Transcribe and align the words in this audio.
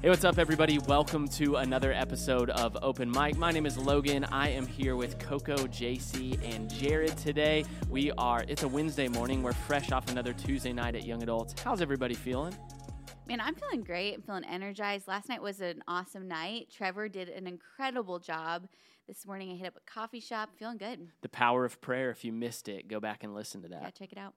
Hey, 0.00 0.10
what's 0.10 0.24
up, 0.24 0.38
everybody? 0.38 0.78
Welcome 0.78 1.26
to 1.30 1.56
another 1.56 1.92
episode 1.92 2.50
of 2.50 2.78
Open 2.82 3.10
Mic. 3.10 3.36
My 3.36 3.50
name 3.50 3.66
is 3.66 3.76
Logan. 3.76 4.24
I 4.26 4.48
am 4.50 4.64
here 4.64 4.94
with 4.94 5.18
Coco, 5.18 5.56
JC, 5.66 6.38
and 6.54 6.72
Jared 6.72 7.16
today. 7.16 7.64
We 7.90 8.12
are, 8.12 8.44
it's 8.46 8.62
a 8.62 8.68
Wednesday 8.68 9.08
morning. 9.08 9.42
We're 9.42 9.54
fresh 9.54 9.90
off 9.90 10.08
another 10.08 10.32
Tuesday 10.32 10.72
night 10.72 10.94
at 10.94 11.04
Young 11.04 11.24
Adults. 11.24 11.60
How's 11.64 11.82
everybody 11.82 12.14
feeling? 12.14 12.54
Man, 13.26 13.40
I'm 13.40 13.56
feeling 13.56 13.82
great. 13.82 14.14
I'm 14.14 14.22
feeling 14.22 14.44
energized. 14.44 15.08
Last 15.08 15.28
night 15.28 15.42
was 15.42 15.60
an 15.60 15.82
awesome 15.88 16.28
night. 16.28 16.68
Trevor 16.72 17.08
did 17.08 17.28
an 17.28 17.48
incredible 17.48 18.20
job. 18.20 18.68
This 19.08 19.26
morning 19.26 19.50
I 19.50 19.56
hit 19.56 19.66
up 19.66 19.78
a 19.78 19.90
coffee 19.90 20.20
shop. 20.20 20.50
Feeling 20.56 20.78
good. 20.78 21.08
The 21.22 21.28
power 21.28 21.64
of 21.64 21.80
prayer. 21.80 22.10
If 22.10 22.24
you 22.24 22.32
missed 22.32 22.68
it, 22.68 22.86
go 22.86 23.00
back 23.00 23.24
and 23.24 23.34
listen 23.34 23.62
to 23.62 23.68
that. 23.70 23.82
Yeah, 23.82 23.90
check 23.90 24.12
it 24.12 24.18
out. 24.18 24.34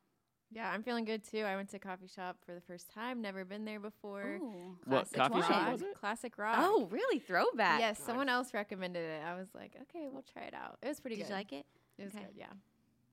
Yeah, 0.53 0.69
I'm 0.69 0.83
feeling 0.83 1.05
good 1.05 1.23
too. 1.23 1.43
I 1.43 1.55
went 1.55 1.69
to 1.69 1.77
a 1.77 1.79
coffee 1.79 2.07
shop 2.13 2.37
for 2.45 2.53
the 2.53 2.59
first 2.61 2.91
time. 2.93 3.21
Never 3.21 3.45
been 3.45 3.63
there 3.63 3.79
before. 3.79 4.37
Ooh. 4.41 4.77
What 4.85 5.09
Classic 5.11 5.17
coffee 5.17 5.39
rock. 5.41 5.47
shop 5.49 5.71
was 5.71 5.81
it? 5.81 5.93
Classic 5.95 6.37
Rock. 6.37 6.55
Oh, 6.59 6.87
really? 6.91 7.19
Throwback. 7.19 7.79
yes. 7.79 7.99
Someone 7.99 8.27
else 8.27 8.53
recommended 8.53 8.99
it. 8.99 9.21
I 9.25 9.35
was 9.35 9.47
like, 9.55 9.75
okay, 9.83 10.07
we'll 10.11 10.25
try 10.33 10.43
it 10.43 10.53
out. 10.53 10.77
It 10.81 10.89
was 10.89 10.99
pretty 10.99 11.15
Did 11.15 11.23
good. 11.23 11.27
Did 11.27 11.29
you 11.33 11.37
like 11.37 11.53
it? 11.53 11.65
It 11.97 12.03
was 12.05 12.15
Okay. 12.15 12.25
good. 12.25 12.33
Yeah. 12.35 12.47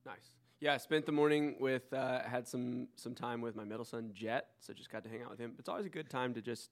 Nice. 0.05 0.31
Yeah, 0.59 0.73
I 0.73 0.77
spent 0.77 1.05
the 1.05 1.13
morning 1.13 1.55
with 1.61 1.93
uh, 1.93 2.21
had 2.23 2.45
some 2.45 2.89
some 2.95 3.15
time 3.15 3.39
with 3.39 3.55
my 3.55 3.63
middle 3.63 3.85
son 3.85 4.11
Jet, 4.13 4.47
so 4.59 4.73
just 4.73 4.89
got 4.89 5.03
to 5.03 5.09
hang 5.09 5.21
out 5.21 5.29
with 5.29 5.39
him. 5.39 5.53
It's 5.57 5.69
always 5.69 5.85
a 5.85 5.89
good 5.89 6.09
time 6.09 6.33
to 6.33 6.41
just 6.41 6.71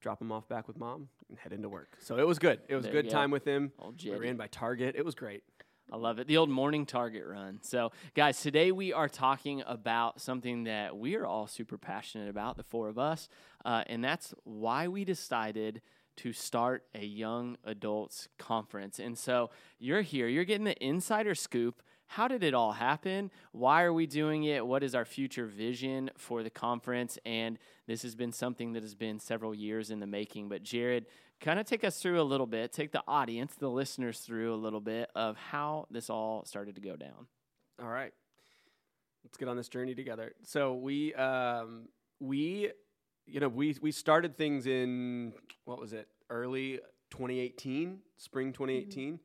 drop 0.00 0.20
him 0.22 0.30
off 0.30 0.48
back 0.48 0.68
with 0.68 0.78
mom 0.78 1.08
and 1.28 1.36
head 1.36 1.52
into 1.52 1.68
work. 1.68 1.96
So 1.98 2.16
it 2.18 2.26
was 2.26 2.38
good. 2.38 2.60
It 2.68 2.76
was 2.76 2.84
There 2.84 2.92
a 2.92 2.94
good 3.02 3.06
go. 3.06 3.10
time 3.10 3.32
with 3.32 3.44
him. 3.44 3.72
Old 3.80 4.00
We 4.04 4.14
ran 4.14 4.36
by 4.36 4.46
Target. 4.46 4.94
It 4.96 5.04
was 5.04 5.16
great. 5.16 5.42
I 5.92 5.96
love 5.96 6.18
it. 6.18 6.26
The 6.26 6.36
old 6.36 6.50
morning 6.50 6.84
target 6.84 7.24
run. 7.24 7.60
So, 7.62 7.92
guys, 8.14 8.40
today 8.40 8.72
we 8.72 8.92
are 8.92 9.08
talking 9.08 9.62
about 9.64 10.20
something 10.20 10.64
that 10.64 10.96
we 10.96 11.14
are 11.14 11.24
all 11.24 11.46
super 11.46 11.78
passionate 11.78 12.28
about, 12.28 12.56
the 12.56 12.64
four 12.64 12.88
of 12.88 12.98
us, 12.98 13.28
uh, 13.64 13.84
and 13.86 14.02
that's 14.02 14.34
why 14.42 14.88
we 14.88 15.04
decided 15.04 15.80
to 16.16 16.32
start 16.32 16.82
a 16.92 17.04
young 17.04 17.56
adults 17.62 18.26
conference. 18.36 18.98
And 18.98 19.16
so, 19.16 19.50
you're 19.78 20.02
here, 20.02 20.26
you're 20.26 20.44
getting 20.44 20.64
the 20.64 20.84
insider 20.84 21.36
scoop. 21.36 21.82
How 22.08 22.26
did 22.26 22.42
it 22.42 22.54
all 22.54 22.72
happen? 22.72 23.30
Why 23.52 23.82
are 23.82 23.92
we 23.92 24.06
doing 24.06 24.44
it? 24.44 24.66
What 24.66 24.82
is 24.82 24.94
our 24.94 25.04
future 25.04 25.46
vision 25.46 26.10
for 26.16 26.42
the 26.42 26.50
conference? 26.50 27.16
And 27.24 27.58
this 27.86 28.02
has 28.02 28.14
been 28.16 28.32
something 28.32 28.72
that 28.72 28.82
has 28.82 28.94
been 28.94 29.20
several 29.20 29.54
years 29.54 29.90
in 29.90 30.00
the 30.00 30.06
making. 30.06 30.48
But, 30.48 30.62
Jared, 30.62 31.06
kind 31.40 31.58
of 31.60 31.66
take 31.66 31.84
us 31.84 32.00
through 32.00 32.20
a 32.20 32.24
little 32.24 32.46
bit, 32.46 32.72
take 32.72 32.92
the 32.92 33.02
audience, 33.06 33.54
the 33.54 33.68
listeners 33.68 34.20
through 34.20 34.54
a 34.54 34.56
little 34.56 34.80
bit 34.80 35.10
of 35.14 35.36
how 35.36 35.86
this 35.90 36.10
all 36.10 36.44
started 36.44 36.74
to 36.76 36.80
go 36.80 36.96
down. 36.96 37.26
All 37.80 37.88
right, 37.88 38.12
let's 39.24 39.36
get 39.36 39.48
on 39.48 39.56
this 39.56 39.68
journey 39.68 39.94
together. 39.94 40.32
So 40.44 40.74
we 40.74 41.14
um, 41.14 41.88
we 42.20 42.70
you 43.26 43.40
know 43.40 43.48
we 43.48 43.76
we 43.82 43.92
started 43.92 44.36
things 44.36 44.66
in 44.66 45.32
what 45.64 45.78
was 45.78 45.92
it 45.92 46.08
early 46.30 46.80
2018, 47.10 47.98
spring 48.16 48.52
2018, 48.52 49.20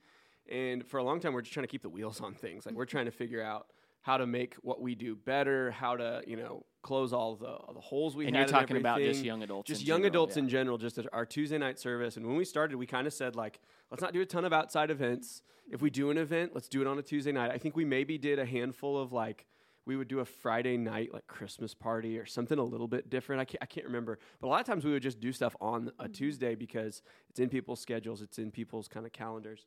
and 0.49 0.85
for 0.85 0.97
a 0.97 1.03
long 1.03 1.19
time 1.19 1.33
we're 1.33 1.41
just 1.41 1.53
trying 1.53 1.65
to 1.65 1.71
keep 1.71 1.81
the 1.81 1.89
wheels 1.89 2.19
on 2.19 2.33
things. 2.33 2.65
Like 2.65 2.75
we're 2.75 2.85
trying 2.85 3.05
to 3.05 3.11
figure 3.11 3.41
out 3.41 3.67
how 4.01 4.17
to 4.17 4.25
make 4.27 4.55
what 4.55 4.81
we 4.81 4.95
do 4.95 5.15
better, 5.15 5.71
how 5.71 5.95
to 5.95 6.21
you 6.27 6.35
know 6.35 6.65
close 6.81 7.13
all 7.13 7.35
the 7.35 7.47
all 7.47 7.73
the 7.73 7.81
holes 7.81 8.15
we 8.15 8.25
and 8.25 8.35
had. 8.35 8.43
And 8.43 8.51
you're 8.51 8.57
in 8.57 8.61
talking 8.61 8.77
about 8.77 8.99
just 8.99 9.23
young 9.23 9.43
adults. 9.43 9.67
just 9.67 9.81
in 9.81 9.87
young 9.87 9.99
general, 9.99 10.09
adults 10.09 10.35
yeah. 10.35 10.43
in 10.43 10.49
general 10.49 10.77
just 10.77 10.99
our 11.13 11.25
tuesday 11.25 11.57
night 11.57 11.79
service 11.79 12.17
and 12.17 12.25
when 12.25 12.35
we 12.35 12.45
started 12.45 12.77
we 12.77 12.85
kind 12.85 13.07
of 13.07 13.13
said 13.13 13.35
like 13.35 13.59
let's 13.89 14.01
not 14.01 14.13
do 14.13 14.21
a 14.21 14.25
ton 14.25 14.45
of 14.45 14.53
outside 14.53 14.89
events 14.89 15.43
if 15.71 15.81
we 15.81 15.89
do 15.89 16.09
an 16.09 16.17
event 16.17 16.51
let's 16.53 16.67
do 16.67 16.81
it 16.81 16.87
on 16.87 16.97
a 16.97 17.01
tuesday 17.01 17.31
night 17.31 17.51
i 17.51 17.57
think 17.57 17.75
we 17.75 17.85
maybe 17.85 18.17
did 18.17 18.39
a 18.39 18.45
handful 18.45 18.97
of 18.97 19.11
like 19.11 19.45
we 19.85 19.95
would 19.95 20.07
do 20.07 20.19
a 20.19 20.25
friday 20.25 20.77
night 20.77 21.13
like 21.13 21.25
christmas 21.27 21.73
party 21.73 22.17
or 22.17 22.25
something 22.25 22.57
a 22.57 22.63
little 22.63 22.87
bit 22.87 23.09
different 23.09 23.41
i 23.41 23.45
can't, 23.45 23.61
I 23.61 23.65
can't 23.65 23.85
remember 23.85 24.19
but 24.39 24.47
a 24.47 24.49
lot 24.49 24.59
of 24.59 24.65
times 24.65 24.83
we 24.83 24.91
would 24.91 25.03
just 25.03 25.19
do 25.19 25.31
stuff 25.31 25.55
on 25.61 25.91
a 25.99 26.03
mm-hmm. 26.03 26.11
tuesday 26.13 26.55
because 26.55 27.01
it's 27.29 27.39
in 27.39 27.49
people's 27.49 27.79
schedules 27.79 28.21
it's 28.21 28.39
in 28.39 28.51
people's 28.51 28.87
kind 28.87 29.05
of 29.05 29.11
calendars 29.11 29.65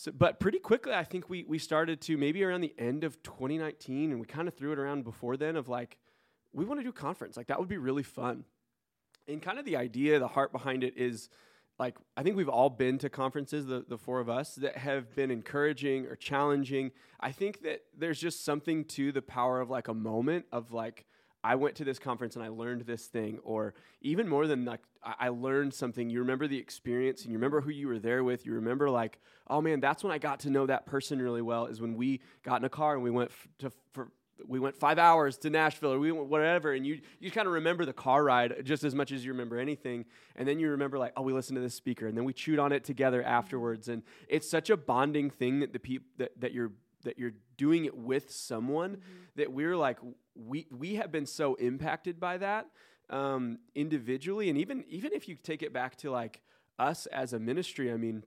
so, 0.00 0.12
but 0.12 0.40
pretty 0.40 0.58
quickly, 0.58 0.94
I 0.94 1.04
think 1.04 1.28
we 1.28 1.44
we 1.44 1.58
started 1.58 2.00
to 2.02 2.16
maybe 2.16 2.42
around 2.42 2.62
the 2.62 2.74
end 2.78 3.04
of 3.04 3.22
2019, 3.22 4.12
and 4.12 4.18
we 4.18 4.26
kind 4.26 4.48
of 4.48 4.54
threw 4.54 4.72
it 4.72 4.78
around 4.78 5.04
before 5.04 5.36
then 5.36 5.56
of 5.56 5.68
like, 5.68 5.98
we 6.52 6.64
want 6.64 6.80
to 6.80 6.84
do 6.84 6.92
conference. 6.92 7.36
Like 7.36 7.48
that 7.48 7.58
would 7.58 7.68
be 7.68 7.78
really 7.78 8.02
fun. 8.02 8.44
And 9.28 9.40
kind 9.40 9.58
of 9.58 9.64
the 9.64 9.76
idea, 9.76 10.18
the 10.18 10.28
heart 10.28 10.52
behind 10.52 10.82
it 10.82 10.96
is 10.96 11.28
like 11.78 11.96
I 12.16 12.22
think 12.22 12.36
we've 12.36 12.48
all 12.48 12.68
been 12.68 12.98
to 12.98 13.08
conferences, 13.08 13.66
the, 13.66 13.84
the 13.88 13.96
four 13.96 14.20
of 14.20 14.28
us, 14.28 14.54
that 14.56 14.76
have 14.76 15.14
been 15.16 15.30
encouraging 15.30 16.06
or 16.06 16.14
challenging. 16.14 16.92
I 17.18 17.32
think 17.32 17.62
that 17.62 17.84
there's 17.96 18.20
just 18.20 18.44
something 18.44 18.84
to 18.86 19.12
the 19.12 19.22
power 19.22 19.60
of 19.60 19.70
like 19.70 19.88
a 19.88 19.94
moment 19.94 20.44
of 20.52 20.72
like, 20.72 21.06
I 21.42 21.54
went 21.54 21.76
to 21.76 21.84
this 21.84 21.98
conference 21.98 22.36
and 22.36 22.44
I 22.44 22.48
learned 22.48 22.82
this 22.82 23.06
thing, 23.06 23.38
or 23.42 23.72
even 24.02 24.28
more 24.28 24.46
than 24.46 24.66
like 24.66 24.80
I 25.02 25.30
learned 25.30 25.72
something. 25.72 26.10
You 26.10 26.18
remember 26.18 26.46
the 26.46 26.58
experience 26.58 27.22
and 27.22 27.32
you 27.32 27.38
remember 27.38 27.62
who 27.62 27.70
you 27.70 27.88
were 27.88 27.98
there 27.98 28.22
with. 28.22 28.44
You 28.44 28.52
remember 28.52 28.90
like, 28.90 29.18
oh 29.48 29.62
man, 29.62 29.80
that's 29.80 30.04
when 30.04 30.12
I 30.12 30.18
got 30.18 30.40
to 30.40 30.50
know 30.50 30.66
that 30.66 30.84
person 30.84 31.22
really 31.22 31.40
well. 31.40 31.64
Is 31.64 31.80
when 31.80 31.94
we 31.94 32.20
got 32.42 32.60
in 32.60 32.66
a 32.66 32.68
car 32.68 32.92
and 32.92 33.02
we 33.02 33.10
went 33.10 33.30
f- 33.30 33.48
to 33.60 33.72
for 33.92 34.12
we 34.46 34.58
went 34.58 34.76
five 34.76 34.98
hours 34.98 35.36
to 35.38 35.50
Nashville 35.50 35.92
or 35.92 35.98
we 35.98 36.12
went 36.12 36.28
whatever, 36.28 36.72
and 36.72 36.86
you 36.86 37.00
you 37.18 37.30
kind 37.30 37.46
of 37.46 37.54
remember 37.54 37.84
the 37.84 37.92
car 37.92 38.22
ride 38.22 38.62
just 38.64 38.84
as 38.84 38.94
much 38.94 39.12
as 39.12 39.24
you 39.24 39.32
remember 39.32 39.58
anything. 39.58 40.04
And 40.36 40.46
then 40.46 40.58
you 40.58 40.70
remember 40.70 40.98
like, 40.98 41.12
oh, 41.16 41.22
we 41.22 41.32
listened 41.32 41.56
to 41.56 41.62
this 41.62 41.74
speaker, 41.74 42.06
and 42.06 42.16
then 42.16 42.24
we 42.24 42.32
chewed 42.32 42.58
on 42.58 42.72
it 42.72 42.84
together 42.84 43.22
afterwards. 43.22 43.88
And 43.88 44.02
it's 44.28 44.48
such 44.48 44.70
a 44.70 44.76
bonding 44.76 45.30
thing 45.30 45.60
that 45.60 45.72
the 45.72 45.78
people 45.78 46.06
that, 46.18 46.40
that 46.40 46.52
you're 46.52 46.72
that 47.04 47.18
you're 47.18 47.32
doing 47.56 47.84
it 47.84 47.96
with 47.96 48.30
someone 48.30 48.98
that 49.36 49.52
we're 49.52 49.76
like 49.76 49.98
we 50.34 50.66
we 50.70 50.96
have 50.96 51.10
been 51.10 51.26
so 51.26 51.54
impacted 51.54 52.20
by 52.20 52.38
that 52.38 52.66
um, 53.10 53.58
individually, 53.74 54.48
and 54.48 54.58
even 54.58 54.84
even 54.88 55.12
if 55.12 55.28
you 55.28 55.36
take 55.36 55.62
it 55.62 55.72
back 55.72 55.96
to 55.96 56.10
like 56.10 56.40
us 56.78 57.06
as 57.06 57.32
a 57.32 57.38
ministry, 57.38 57.92
I 57.92 57.96
mean, 57.96 58.24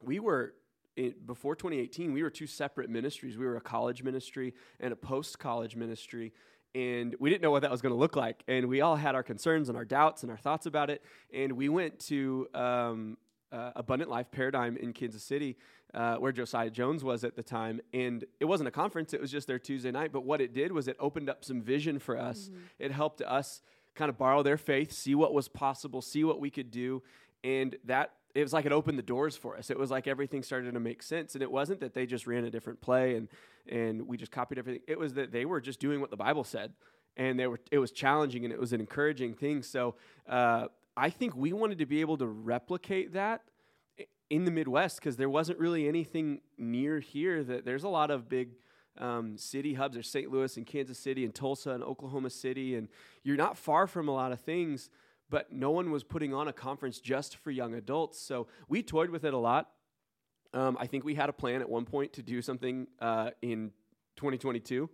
we 0.00 0.18
were 0.20 0.54
in, 0.96 1.14
before 1.26 1.54
2018 1.54 2.12
we 2.12 2.22
were 2.22 2.30
two 2.30 2.46
separate 2.46 2.90
ministries. 2.90 3.36
We 3.36 3.46
were 3.46 3.56
a 3.56 3.60
college 3.60 4.02
ministry 4.02 4.54
and 4.80 4.92
a 4.92 4.96
post 4.96 5.38
college 5.38 5.76
ministry 5.76 6.32
and 6.74 7.14
we 7.20 7.30
didn't 7.30 7.42
know 7.42 7.52
what 7.52 7.62
that 7.62 7.70
was 7.70 7.80
going 7.80 7.92
to 7.94 7.98
look 7.98 8.16
like 8.16 8.42
and 8.48 8.66
we 8.66 8.80
all 8.80 8.96
had 8.96 9.14
our 9.14 9.22
concerns 9.22 9.68
and 9.68 9.78
our 9.78 9.84
doubts 9.84 10.22
and 10.22 10.30
our 10.30 10.36
thoughts 10.36 10.66
about 10.66 10.90
it 10.90 11.02
and 11.32 11.52
we 11.52 11.68
went 11.68 11.98
to 12.00 12.48
um, 12.54 13.16
uh, 13.52 13.70
abundant 13.76 14.10
life 14.10 14.30
paradigm 14.30 14.76
in 14.76 14.92
kansas 14.92 15.22
city 15.22 15.56
uh, 15.94 16.16
where 16.16 16.32
josiah 16.32 16.70
jones 16.70 17.04
was 17.04 17.22
at 17.22 17.36
the 17.36 17.42
time 17.42 17.80
and 17.92 18.24
it 18.40 18.44
wasn't 18.44 18.66
a 18.66 18.72
conference 18.72 19.14
it 19.14 19.20
was 19.20 19.30
just 19.30 19.46
their 19.46 19.58
tuesday 19.58 19.92
night 19.92 20.12
but 20.12 20.24
what 20.24 20.40
it 20.40 20.52
did 20.52 20.72
was 20.72 20.88
it 20.88 20.96
opened 20.98 21.30
up 21.30 21.44
some 21.44 21.62
vision 21.62 21.98
for 21.98 22.18
us. 22.18 22.50
It 22.78 22.90
helped 22.90 23.22
us 23.22 23.62
kind 23.94 24.08
of 24.08 24.18
borrow 24.18 24.42
their 24.42 24.56
faith 24.56 24.90
see 24.90 25.14
what 25.14 25.32
was 25.32 25.46
possible 25.48 26.02
see 26.02 26.24
what 26.24 26.40
we 26.40 26.50
could 26.50 26.70
do 26.70 27.02
and 27.44 27.76
that 27.84 28.12
it 28.34 28.42
was 28.42 28.52
like 28.52 28.66
it 28.66 28.72
opened 28.72 28.98
the 28.98 29.02
doors 29.02 29.36
for 29.36 29.56
us. 29.56 29.70
It 29.70 29.78
was 29.78 29.90
like 29.90 30.06
everything 30.06 30.42
started 30.42 30.74
to 30.74 30.80
make 30.80 31.02
sense, 31.02 31.34
and 31.34 31.42
it 31.42 31.50
wasn't 31.50 31.80
that 31.80 31.94
they 31.94 32.04
just 32.04 32.26
ran 32.26 32.44
a 32.44 32.50
different 32.50 32.80
play 32.80 33.14
and 33.14 33.28
and 33.66 34.06
we 34.06 34.16
just 34.16 34.32
copied 34.32 34.58
everything. 34.58 34.82
It 34.86 34.98
was 34.98 35.14
that 35.14 35.32
they 35.32 35.44
were 35.44 35.60
just 35.60 35.80
doing 35.80 36.00
what 36.00 36.10
the 36.10 36.16
Bible 36.16 36.44
said, 36.44 36.72
and 37.16 37.38
they 37.38 37.46
were. 37.46 37.60
It 37.70 37.78
was 37.78 37.92
challenging 37.92 38.44
and 38.44 38.52
it 38.52 38.60
was 38.60 38.72
an 38.72 38.80
encouraging 38.80 39.34
thing. 39.34 39.62
So 39.62 39.94
uh, 40.28 40.66
I 40.96 41.10
think 41.10 41.36
we 41.36 41.52
wanted 41.52 41.78
to 41.78 41.86
be 41.86 42.00
able 42.00 42.16
to 42.18 42.26
replicate 42.26 43.12
that 43.12 43.42
in 44.30 44.44
the 44.44 44.50
Midwest 44.50 44.96
because 44.98 45.16
there 45.16 45.30
wasn't 45.30 45.58
really 45.60 45.86
anything 45.86 46.40
near 46.58 46.98
here. 46.98 47.44
That 47.44 47.64
there's 47.64 47.84
a 47.84 47.88
lot 47.88 48.10
of 48.10 48.28
big. 48.28 48.50
Um, 48.96 49.36
city 49.36 49.74
hubs. 49.74 49.94
There's 49.94 50.08
St. 50.08 50.30
Louis 50.30 50.56
and 50.56 50.64
Kansas 50.64 51.00
City 51.00 51.24
and 51.24 51.34
Tulsa 51.34 51.70
and 51.70 51.82
Oklahoma 51.82 52.30
City, 52.30 52.76
and 52.76 52.86
you're 53.24 53.36
not 53.36 53.58
far 53.58 53.88
from 53.88 54.06
a 54.06 54.12
lot 54.12 54.30
of 54.30 54.38
things 54.38 54.88
but 55.30 55.52
no 55.52 55.70
one 55.70 55.90
was 55.90 56.04
putting 56.04 56.34
on 56.34 56.48
a 56.48 56.52
conference 56.52 56.98
just 57.00 57.36
for 57.36 57.50
young 57.50 57.74
adults. 57.74 58.20
So 58.20 58.46
we 58.68 58.82
toyed 58.82 59.10
with 59.10 59.24
it 59.24 59.34
a 59.34 59.38
lot. 59.38 59.70
Um, 60.52 60.76
I 60.78 60.86
think 60.86 61.04
we 61.04 61.14
had 61.14 61.28
a 61.28 61.32
plan 61.32 61.60
at 61.60 61.68
one 61.68 61.84
point 61.84 62.12
to 62.14 62.22
do 62.22 62.40
something 62.40 62.86
uh, 63.00 63.30
in 63.42 63.72
2022, 64.16 64.88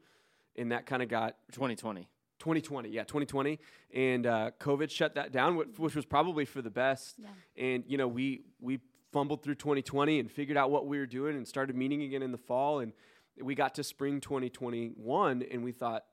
and 0.56 0.72
that 0.72 0.86
kind 0.86 1.02
of 1.02 1.08
got 1.08 1.36
2020. 1.52 2.08
2020, 2.38 2.88
yeah, 2.88 3.04
2020, 3.04 3.58
and 3.94 4.26
uh, 4.26 4.50
COVID 4.58 4.90
shut 4.90 5.14
that 5.16 5.30
down, 5.30 5.56
which, 5.56 5.68
which 5.76 5.94
was 5.94 6.06
probably 6.06 6.46
for 6.46 6.62
the 6.62 6.70
best. 6.70 7.16
Yeah. 7.18 7.28
And 7.62 7.84
you 7.86 7.98
know, 7.98 8.08
we 8.08 8.44
we 8.60 8.80
fumbled 9.12 9.42
through 9.42 9.56
2020 9.56 10.18
and 10.20 10.30
figured 10.30 10.56
out 10.56 10.70
what 10.70 10.86
we 10.86 10.98
were 10.98 11.06
doing 11.06 11.36
and 11.36 11.46
started 11.46 11.76
meeting 11.76 12.02
again 12.02 12.22
in 12.22 12.32
the 12.32 12.38
fall, 12.38 12.80
and 12.80 12.92
we 13.40 13.54
got 13.54 13.74
to 13.74 13.84
spring 13.84 14.20
2021, 14.20 15.42
and 15.50 15.62
we 15.62 15.72
thought, 15.72 16.04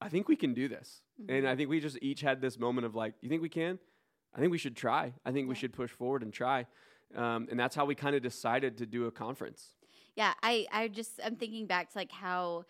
I 0.00 0.08
think 0.08 0.28
we 0.28 0.36
can 0.36 0.54
do 0.54 0.68
this. 0.68 1.02
And 1.28 1.46
I 1.46 1.54
think 1.54 1.68
we 1.68 1.80
just 1.80 1.98
each 2.00 2.22
had 2.22 2.40
this 2.40 2.58
moment 2.58 2.86
of 2.86 2.94
like, 2.94 3.14
you 3.20 3.28
think 3.28 3.42
we 3.42 3.48
can? 3.48 3.78
I 4.34 4.38
think 4.38 4.50
we 4.50 4.58
should 4.58 4.76
try. 4.76 5.12
I 5.24 5.32
think 5.32 5.48
we 5.48 5.54
should 5.54 5.72
push 5.72 5.90
forward 5.90 6.22
and 6.22 6.32
try. 6.32 6.66
Um, 7.14 7.48
and 7.50 7.58
that's 7.58 7.74
how 7.74 7.84
we 7.84 7.94
kind 7.94 8.14
of 8.14 8.22
decided 8.22 8.78
to 8.78 8.86
do 8.86 9.06
a 9.06 9.10
conference. 9.10 9.74
Yeah, 10.16 10.32
I, 10.42 10.66
I 10.72 10.88
just 10.88 11.20
I'm 11.24 11.36
thinking 11.36 11.66
back 11.66 11.90
to 11.92 11.98
like 11.98 12.12
how 12.12 12.64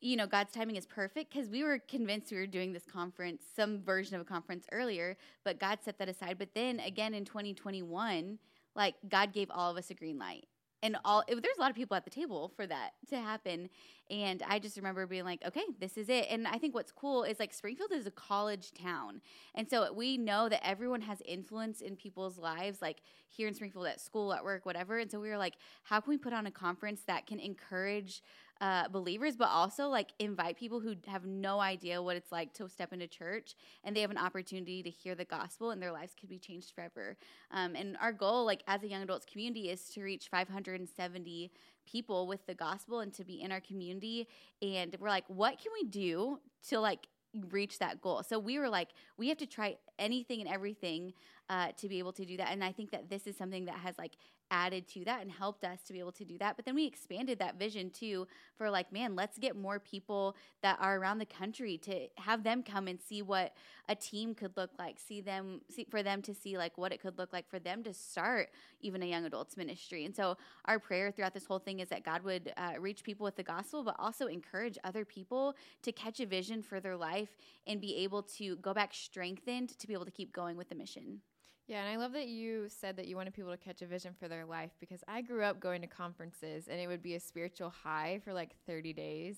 you 0.00 0.16
know 0.16 0.26
God's 0.26 0.52
timing 0.52 0.76
is 0.76 0.86
perfect 0.86 1.32
because 1.32 1.48
we 1.48 1.62
were 1.62 1.78
convinced 1.78 2.30
we 2.30 2.38
were 2.38 2.46
doing 2.46 2.72
this 2.72 2.84
conference, 2.84 3.42
some 3.54 3.82
version 3.82 4.14
of 4.14 4.22
a 4.22 4.24
conference 4.24 4.66
earlier, 4.72 5.16
but 5.44 5.58
God 5.58 5.78
set 5.84 5.98
that 5.98 6.08
aside. 6.08 6.36
But 6.38 6.54
then 6.54 6.80
again 6.80 7.14
in 7.14 7.24
2021, 7.24 8.38
like 8.74 8.94
God 9.08 9.32
gave 9.32 9.50
all 9.50 9.70
of 9.70 9.76
us 9.76 9.90
a 9.90 9.94
green 9.94 10.18
light. 10.18 10.46
And 10.82 10.96
all 11.04 11.24
there's 11.26 11.56
a 11.56 11.60
lot 11.60 11.70
of 11.70 11.76
people 11.76 11.96
at 11.96 12.04
the 12.04 12.10
table 12.10 12.52
for 12.56 12.66
that 12.66 12.90
to 13.08 13.16
happen. 13.16 13.68
And 14.10 14.42
i 14.48 14.58
just 14.58 14.76
remember 14.76 15.06
being 15.06 15.24
like 15.24 15.42
okay 15.46 15.64
this 15.80 15.96
is 15.96 16.08
it. 16.08 16.26
And 16.30 16.46
i 16.46 16.58
think 16.58 16.74
what's 16.74 16.92
cool 16.92 17.24
is 17.24 17.38
like 17.38 17.52
springfield 17.52 17.92
is 17.92 18.06
a 18.06 18.10
college 18.10 18.72
town. 18.72 19.20
And 19.54 19.68
so 19.68 19.92
we 19.92 20.16
know 20.16 20.48
that 20.48 20.66
everyone 20.66 21.02
has 21.02 21.20
influence 21.24 21.80
in 21.80 21.96
people's 21.96 22.38
lives 22.38 22.80
like 22.80 23.02
here 23.28 23.48
in 23.48 23.54
springfield 23.54 23.86
at 23.86 24.00
school 24.00 24.32
at 24.32 24.44
work 24.44 24.64
whatever. 24.64 24.98
And 24.98 25.10
so 25.10 25.20
we 25.20 25.28
were 25.28 25.38
like 25.38 25.54
how 25.84 26.00
can 26.00 26.10
we 26.10 26.18
put 26.18 26.32
on 26.32 26.46
a 26.46 26.50
conference 26.50 27.02
that 27.06 27.26
can 27.26 27.38
encourage 27.38 28.22
uh, 28.60 28.88
believers, 28.88 29.36
but 29.36 29.48
also 29.48 29.88
like 29.88 30.12
invite 30.18 30.56
people 30.56 30.80
who 30.80 30.94
have 31.06 31.24
no 31.24 31.60
idea 31.60 32.02
what 32.02 32.16
it's 32.16 32.32
like 32.32 32.52
to 32.54 32.68
step 32.68 32.92
into 32.92 33.06
church 33.06 33.54
and 33.84 33.94
they 33.94 34.00
have 34.00 34.10
an 34.10 34.18
opportunity 34.18 34.82
to 34.82 34.90
hear 34.90 35.14
the 35.14 35.24
gospel 35.24 35.70
and 35.70 35.80
their 35.80 35.92
lives 35.92 36.14
could 36.18 36.28
be 36.28 36.38
changed 36.38 36.72
forever. 36.74 37.16
Um, 37.52 37.76
and 37.76 37.96
our 38.00 38.12
goal, 38.12 38.44
like 38.44 38.62
as 38.66 38.82
a 38.82 38.88
young 38.88 39.02
adults 39.02 39.26
community, 39.30 39.70
is 39.70 39.88
to 39.90 40.02
reach 40.02 40.28
570 40.28 41.52
people 41.86 42.26
with 42.26 42.44
the 42.46 42.54
gospel 42.54 43.00
and 43.00 43.12
to 43.14 43.24
be 43.24 43.40
in 43.40 43.52
our 43.52 43.60
community. 43.60 44.28
And 44.60 44.94
we're 44.98 45.08
like, 45.08 45.24
what 45.28 45.58
can 45.58 45.72
we 45.72 45.88
do 45.88 46.38
to 46.68 46.80
like 46.80 47.06
reach 47.50 47.78
that 47.78 48.00
goal? 48.00 48.22
So 48.22 48.38
we 48.38 48.58
were 48.58 48.68
like, 48.68 48.88
we 49.16 49.28
have 49.28 49.38
to 49.38 49.46
try 49.46 49.76
anything 49.98 50.40
and 50.40 50.48
everything 50.50 51.12
uh, 51.48 51.68
to 51.78 51.88
be 51.88 51.98
able 51.98 52.12
to 52.12 52.24
do 52.24 52.36
that. 52.36 52.50
And 52.50 52.62
I 52.62 52.72
think 52.72 52.90
that 52.90 53.08
this 53.08 53.26
is 53.26 53.36
something 53.36 53.64
that 53.66 53.76
has 53.76 53.98
like 53.98 54.12
added 54.50 54.88
to 54.88 55.04
that 55.04 55.20
and 55.20 55.30
helped 55.30 55.64
us 55.64 55.82
to 55.82 55.92
be 55.92 55.98
able 55.98 56.12
to 56.12 56.24
do 56.24 56.38
that. 56.38 56.56
But 56.56 56.64
then 56.64 56.74
we 56.74 56.86
expanded 56.86 57.38
that 57.38 57.58
vision 57.58 57.90
too 57.90 58.26
for 58.56 58.70
like, 58.70 58.92
man, 58.92 59.14
let's 59.14 59.38
get 59.38 59.56
more 59.56 59.78
people 59.78 60.36
that 60.62 60.78
are 60.80 60.98
around 60.98 61.18
the 61.18 61.26
country 61.26 61.78
to 61.78 62.08
have 62.16 62.42
them 62.42 62.62
come 62.62 62.88
and 62.88 63.00
see 63.00 63.22
what 63.22 63.54
a 63.88 63.94
team 63.94 64.34
could 64.34 64.56
look 64.56 64.70
like, 64.78 64.98
see 64.98 65.20
them, 65.20 65.60
see 65.70 65.86
for 65.90 66.02
them 66.02 66.22
to 66.22 66.34
see 66.34 66.56
like 66.56 66.76
what 66.78 66.92
it 66.92 67.00
could 67.00 67.18
look 67.18 67.32
like 67.32 67.48
for 67.48 67.58
them 67.58 67.82
to 67.84 67.92
start 67.92 68.50
even 68.80 69.02
a 69.02 69.06
young 69.06 69.24
adults 69.24 69.56
ministry. 69.56 70.04
And 70.04 70.14
so 70.14 70.36
our 70.64 70.78
prayer 70.78 71.10
throughout 71.10 71.34
this 71.34 71.46
whole 71.46 71.58
thing 71.58 71.80
is 71.80 71.88
that 71.88 72.04
God 72.04 72.22
would 72.22 72.52
uh, 72.56 72.72
reach 72.78 73.04
people 73.04 73.24
with 73.24 73.36
the 73.36 73.42
gospel, 73.42 73.82
but 73.82 73.96
also 73.98 74.26
encourage 74.26 74.78
other 74.84 75.04
people 75.04 75.54
to 75.82 75.92
catch 75.92 76.20
a 76.20 76.26
vision 76.26 76.62
for 76.62 76.80
their 76.80 76.96
life 76.96 77.30
and 77.66 77.80
be 77.80 77.96
able 77.96 78.22
to 78.22 78.56
go 78.56 78.72
back 78.72 78.94
strengthened 78.94 79.78
to 79.78 79.86
be 79.86 79.92
able 79.92 80.04
to 80.04 80.10
keep 80.10 80.32
going 80.32 80.56
with 80.56 80.68
the 80.68 80.74
mission. 80.74 81.20
Yeah, 81.68 81.84
and 81.84 81.90
I 81.90 81.96
love 81.96 82.14
that 82.14 82.28
you 82.28 82.66
said 82.68 82.96
that 82.96 83.06
you 83.08 83.16
wanted 83.16 83.34
people 83.34 83.50
to 83.50 83.58
catch 83.58 83.82
a 83.82 83.86
vision 83.86 84.14
for 84.18 84.26
their 84.26 84.46
life 84.46 84.70
because 84.80 85.04
I 85.06 85.20
grew 85.20 85.44
up 85.44 85.60
going 85.60 85.82
to 85.82 85.86
conferences 85.86 86.66
and 86.66 86.80
it 86.80 86.86
would 86.86 87.02
be 87.02 87.14
a 87.14 87.20
spiritual 87.20 87.68
high 87.68 88.20
for 88.24 88.32
like 88.32 88.56
30 88.66 88.94
days. 88.94 89.36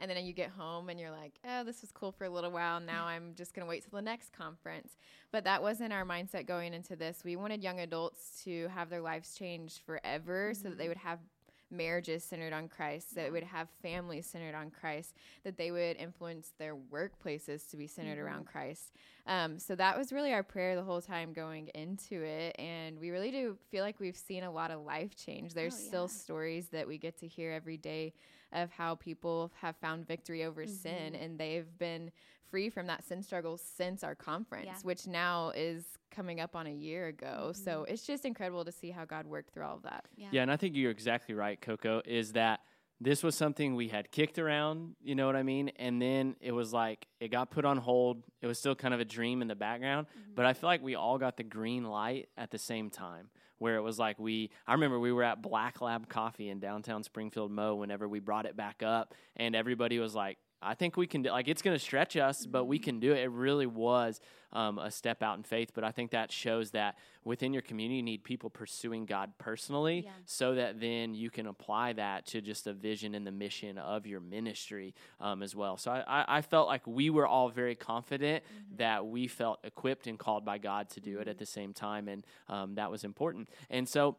And 0.00 0.10
then 0.10 0.24
you 0.24 0.32
get 0.32 0.50
home 0.50 0.88
and 0.88 0.98
you're 0.98 1.12
like, 1.12 1.38
oh, 1.48 1.62
this 1.62 1.80
was 1.80 1.92
cool 1.92 2.10
for 2.10 2.24
a 2.24 2.30
little 2.30 2.50
while. 2.50 2.80
Now 2.80 3.06
I'm 3.06 3.34
just 3.36 3.54
going 3.54 3.64
to 3.64 3.68
wait 3.68 3.82
till 3.82 3.96
the 3.96 4.02
next 4.02 4.32
conference. 4.32 4.96
But 5.30 5.44
that 5.44 5.62
wasn't 5.62 5.92
our 5.92 6.04
mindset 6.04 6.46
going 6.46 6.74
into 6.74 6.96
this. 6.96 7.22
We 7.24 7.36
wanted 7.36 7.62
young 7.62 7.78
adults 7.78 8.42
to 8.44 8.68
have 8.68 8.90
their 8.90 9.00
lives 9.00 9.34
changed 9.34 9.80
forever 9.86 10.50
mm-hmm. 10.52 10.62
so 10.62 10.68
that 10.68 10.78
they 10.78 10.84
mm-hmm. 10.84 10.90
would 10.90 10.98
have 10.98 11.20
marriages 11.70 12.24
centered 12.24 12.52
on 12.52 12.68
Christ, 12.68 13.14
that 13.14 13.32
would 13.32 13.42
have 13.42 13.68
families 13.82 14.26
centered 14.26 14.54
on 14.54 14.70
Christ, 14.70 15.14
that 15.44 15.56
they 15.56 15.70
would 15.70 15.96
influence 15.96 16.52
their 16.58 16.76
workplaces 16.76 17.68
to 17.70 17.76
be 17.76 17.86
centered 17.86 18.16
mm-hmm. 18.16 18.26
around 18.26 18.46
Christ. 18.46 18.92
Um, 19.26 19.58
so 19.58 19.74
that 19.74 19.96
was 19.96 20.12
really 20.12 20.32
our 20.32 20.42
prayer 20.42 20.76
the 20.76 20.82
whole 20.82 21.00
time 21.00 21.32
going 21.32 21.68
into 21.74 22.22
it. 22.22 22.56
And 22.58 22.98
we 22.98 23.10
really 23.10 23.30
do 23.30 23.56
feel 23.70 23.84
like 23.84 24.00
we've 24.00 24.16
seen 24.16 24.44
a 24.44 24.50
lot 24.50 24.70
of 24.70 24.80
life 24.80 25.14
change. 25.16 25.54
There's 25.54 25.74
oh, 25.74 25.80
yeah. 25.82 25.88
still 25.88 26.08
stories 26.08 26.68
that 26.68 26.88
we 26.88 26.98
get 26.98 27.18
to 27.18 27.26
hear 27.26 27.52
every 27.52 27.76
day 27.76 28.14
of 28.52 28.70
how 28.70 28.94
people 28.94 29.52
have 29.60 29.76
found 29.76 30.06
victory 30.06 30.44
over 30.44 30.64
mm-hmm. 30.64 30.72
sin 30.72 31.14
and 31.14 31.38
they've 31.38 31.78
been 31.78 32.10
free 32.50 32.70
from 32.70 32.86
that 32.86 33.04
sin 33.04 33.22
struggle 33.22 33.58
since 33.58 34.02
our 34.02 34.14
conference, 34.14 34.66
yeah. 34.66 34.78
which 34.82 35.06
now 35.06 35.52
is 35.54 35.84
coming 36.10 36.40
up 36.40 36.56
on 36.56 36.66
a 36.66 36.72
year 36.72 37.08
ago. 37.08 37.50
Mm-hmm. 37.50 37.64
So 37.64 37.84
it's 37.88 38.06
just 38.06 38.24
incredible 38.24 38.64
to 38.64 38.72
see 38.72 38.90
how 38.90 39.04
God 39.04 39.26
worked 39.26 39.52
through 39.52 39.64
all 39.64 39.76
of 39.76 39.82
that. 39.82 40.06
Yeah. 40.16 40.28
yeah, 40.32 40.42
and 40.42 40.50
I 40.50 40.56
think 40.56 40.74
you're 40.76 40.90
exactly 40.90 41.34
right, 41.34 41.60
Coco, 41.60 42.02
is 42.04 42.32
that 42.32 42.60
this 43.00 43.22
was 43.22 43.36
something 43.36 43.76
we 43.76 43.88
had 43.88 44.10
kicked 44.10 44.38
around, 44.38 44.96
you 45.00 45.14
know 45.14 45.26
what 45.26 45.36
I 45.36 45.44
mean? 45.44 45.70
And 45.76 46.02
then 46.02 46.34
it 46.40 46.52
was 46.52 46.72
like 46.72 47.06
it 47.20 47.30
got 47.30 47.50
put 47.50 47.64
on 47.64 47.76
hold. 47.76 48.24
It 48.42 48.46
was 48.46 48.58
still 48.58 48.74
kind 48.74 48.92
of 48.92 49.00
a 49.00 49.04
dream 49.04 49.40
in 49.40 49.48
the 49.48 49.54
background, 49.54 50.08
mm-hmm. 50.08 50.34
but 50.34 50.46
I 50.46 50.52
feel 50.52 50.68
like 50.68 50.82
we 50.82 50.96
all 50.96 51.18
got 51.18 51.36
the 51.36 51.44
green 51.44 51.84
light 51.84 52.28
at 52.36 52.50
the 52.50 52.58
same 52.58 52.90
time 52.90 53.30
where 53.58 53.76
it 53.76 53.82
was 53.82 53.98
like 53.98 54.18
we 54.18 54.50
I 54.66 54.72
remember 54.72 54.98
we 54.98 55.12
were 55.12 55.22
at 55.22 55.42
Black 55.42 55.80
Lab 55.80 56.08
Coffee 56.08 56.48
in 56.48 56.58
downtown 56.58 57.02
Springfield 57.02 57.50
Mo 57.50 57.76
whenever 57.76 58.08
we 58.08 58.20
brought 58.20 58.46
it 58.46 58.56
back 58.56 58.82
up 58.82 59.14
and 59.36 59.54
everybody 59.54 59.98
was 59.98 60.14
like 60.14 60.38
I 60.60 60.74
think 60.74 60.96
we 60.96 61.06
can 61.06 61.22
do 61.22 61.30
like 61.30 61.48
it's 61.48 61.62
going 61.62 61.76
to 61.76 61.82
stretch 61.82 62.16
us, 62.16 62.46
but 62.46 62.64
we 62.64 62.78
can 62.78 62.98
do 63.00 63.12
it. 63.12 63.18
It 63.18 63.30
really 63.30 63.66
was 63.66 64.20
um, 64.52 64.78
a 64.78 64.90
step 64.90 65.22
out 65.22 65.36
in 65.36 65.42
faith, 65.42 65.70
but 65.74 65.84
I 65.84 65.90
think 65.90 66.10
that 66.12 66.32
shows 66.32 66.70
that 66.70 66.96
within 67.24 67.52
your 67.52 67.62
community, 67.62 67.96
you 67.96 68.02
need 68.02 68.24
people 68.24 68.50
pursuing 68.50 69.04
God 69.04 69.32
personally, 69.38 70.02
yeah. 70.04 70.10
so 70.24 70.54
that 70.54 70.80
then 70.80 71.14
you 71.14 71.30
can 71.30 71.46
apply 71.46 71.92
that 71.94 72.26
to 72.28 72.40
just 72.40 72.64
the 72.64 72.72
vision 72.72 73.14
and 73.14 73.26
the 73.26 73.30
mission 73.30 73.78
of 73.78 74.06
your 74.06 74.20
ministry 74.20 74.94
um, 75.20 75.42
as 75.42 75.54
well. 75.54 75.76
So 75.76 75.90
I, 75.92 76.24
I, 76.38 76.42
felt 76.42 76.66
like 76.66 76.86
we 76.86 77.10
were 77.10 77.26
all 77.26 77.50
very 77.50 77.74
confident 77.74 78.42
mm-hmm. 78.42 78.76
that 78.78 79.06
we 79.06 79.26
felt 79.26 79.60
equipped 79.62 80.06
and 80.06 80.18
called 80.18 80.44
by 80.44 80.58
God 80.58 80.88
to 80.90 81.00
do 81.00 81.12
mm-hmm. 81.12 81.22
it 81.22 81.28
at 81.28 81.34
mm-hmm. 81.34 81.38
the 81.40 81.46
same 81.46 81.72
time, 81.72 82.08
and 82.08 82.24
um, 82.48 82.74
that 82.76 82.90
was 82.90 83.04
important. 83.04 83.48
And 83.68 83.88
so 83.88 84.16